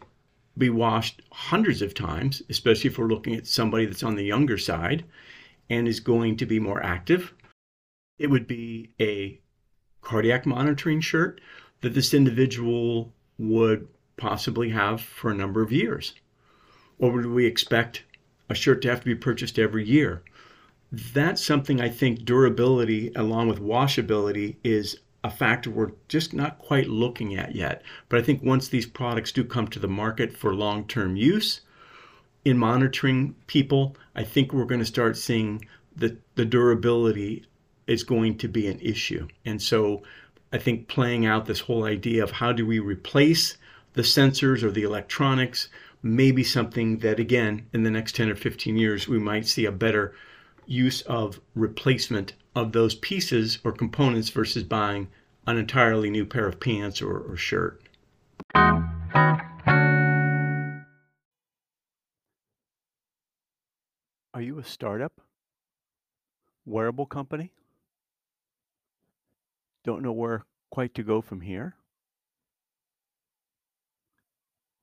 be 0.60 0.70
washed 0.70 1.22
hundreds 1.32 1.82
of 1.82 1.94
times, 1.94 2.44
especially 2.50 2.90
if 2.90 2.98
we're 2.98 3.08
looking 3.08 3.36
at 3.36 3.48
somebody 3.48 3.86
that's 3.86 4.04
on 4.04 4.16
the 4.16 4.24
younger 4.24 4.58
side 4.58 5.06
and 5.70 5.88
is 5.88 6.00
going 6.00 6.38
to 6.38 6.46
be 6.46 6.60
more 6.60 6.84
active. 6.84 7.34
It 8.18 8.30
would 8.30 8.48
be 8.48 8.92
a 9.00 9.40
cardiac 10.02 10.46
monitoring 10.46 11.02
shirt 11.02 11.42
that 11.82 11.94
this 11.94 12.14
individual 12.14 13.14
would 13.38 13.88
possibly 14.18 14.70
have 14.70 15.02
for 15.02 15.32
a 15.32 15.36
number 15.36 15.62
of 15.62 15.72
years. 15.72 16.14
Or 16.98 17.12
would 17.12 17.26
we 17.26 17.46
expect 17.46 18.04
a 18.50 18.56
shirt 18.56 18.82
to 18.82 18.90
have 18.90 19.00
to 19.00 19.06
be 19.06 19.16
purchased 19.16 19.58
every 19.58 19.88
year? 19.88 20.24
That's 20.92 21.46
something 21.46 21.80
I 21.80 21.90
think 21.90 22.26
durability 22.26 23.12
along 23.16 23.48
with 23.48 23.62
washability 23.62 24.58
is 24.64 25.00
a 25.24 25.30
factor 25.30 25.70
we're 25.70 25.92
just 26.08 26.34
not 26.34 26.60
quite 26.60 26.88
looking 26.88 27.36
at 27.36 27.56
yet. 27.56 27.82
But 28.08 28.20
I 28.20 28.24
think 28.24 28.42
once 28.42 28.68
these 28.68 28.86
products 28.86 29.32
do 29.32 29.44
come 29.44 29.68
to 29.68 29.80
the 29.80 29.88
market 29.88 30.36
for 30.36 30.54
long 30.54 30.88
term 30.88 31.16
use, 31.16 31.62
in 32.46 32.58
monitoring 32.58 33.36
people, 33.48 33.96
I 34.16 34.24
think 34.24 34.54
we're 34.54 34.66
going 34.66 34.80
to 34.80 34.86
start 34.86 35.18
seeing 35.18 35.66
that 35.98 36.18
the 36.36 36.46
durability 36.46 37.46
is 37.88 38.04
going 38.04 38.38
to 38.38 38.48
be 38.48 38.68
an 38.68 38.80
issue. 38.80 39.28
And 39.46 39.62
so 39.62 40.04
I 40.54 40.58
think 40.58 40.88
playing 40.88 41.26
out 41.26 41.46
this 41.46 41.60
whole 41.60 41.84
idea 41.84 42.24
of 42.24 42.32
how 42.32 42.54
do 42.54 42.66
we 42.66 42.80
replace 42.80 43.58
the 43.94 44.02
sensors 44.04 44.64
or 44.64 44.72
the 44.72 44.84
electronics 44.84 45.68
may 46.02 46.32
be 46.32 46.44
something 46.44 47.00
that, 47.00 47.20
again, 47.20 47.68
in 47.74 47.84
the 47.84 47.92
next 47.92 48.16
10 48.16 48.30
or 48.30 48.36
15 48.36 48.78
years, 48.78 49.08
we 49.08 49.20
might 49.20 49.46
see 49.46 49.66
a 49.66 49.72
better 49.72 50.16
use 50.66 51.02
of 51.02 51.42
replacement 51.56 52.34
of 52.56 52.72
those 52.72 52.96
pieces 52.96 53.60
or 53.64 53.72
components 53.72 54.30
versus 54.30 54.64
buying 54.64 55.08
an 55.46 55.58
entirely 55.58 56.10
new 56.10 56.26
pair 56.26 56.48
of 56.48 56.60
pants 56.60 57.02
or, 57.02 57.20
or 57.20 57.38
shirt. 57.38 57.82
Are 64.34 64.42
you 64.42 64.60
a 64.60 64.64
startup? 64.64 65.22
Wearable 66.66 67.06
company? 67.06 67.52
Don't 69.84 70.04
know 70.04 70.12
where 70.12 70.46
quite 70.70 70.94
to 70.96 71.04
go 71.04 71.22
from 71.22 71.42
here? 71.42 71.76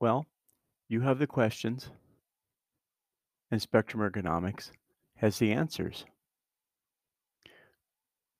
Well, 0.00 0.26
you 0.88 1.00
have 1.00 1.18
the 1.18 1.26
questions, 1.26 1.90
and 3.50 3.62
Spectrum 3.62 4.02
Ergonomics 4.02 4.70
has 5.16 5.38
the 5.38 5.52
answers. 5.52 6.04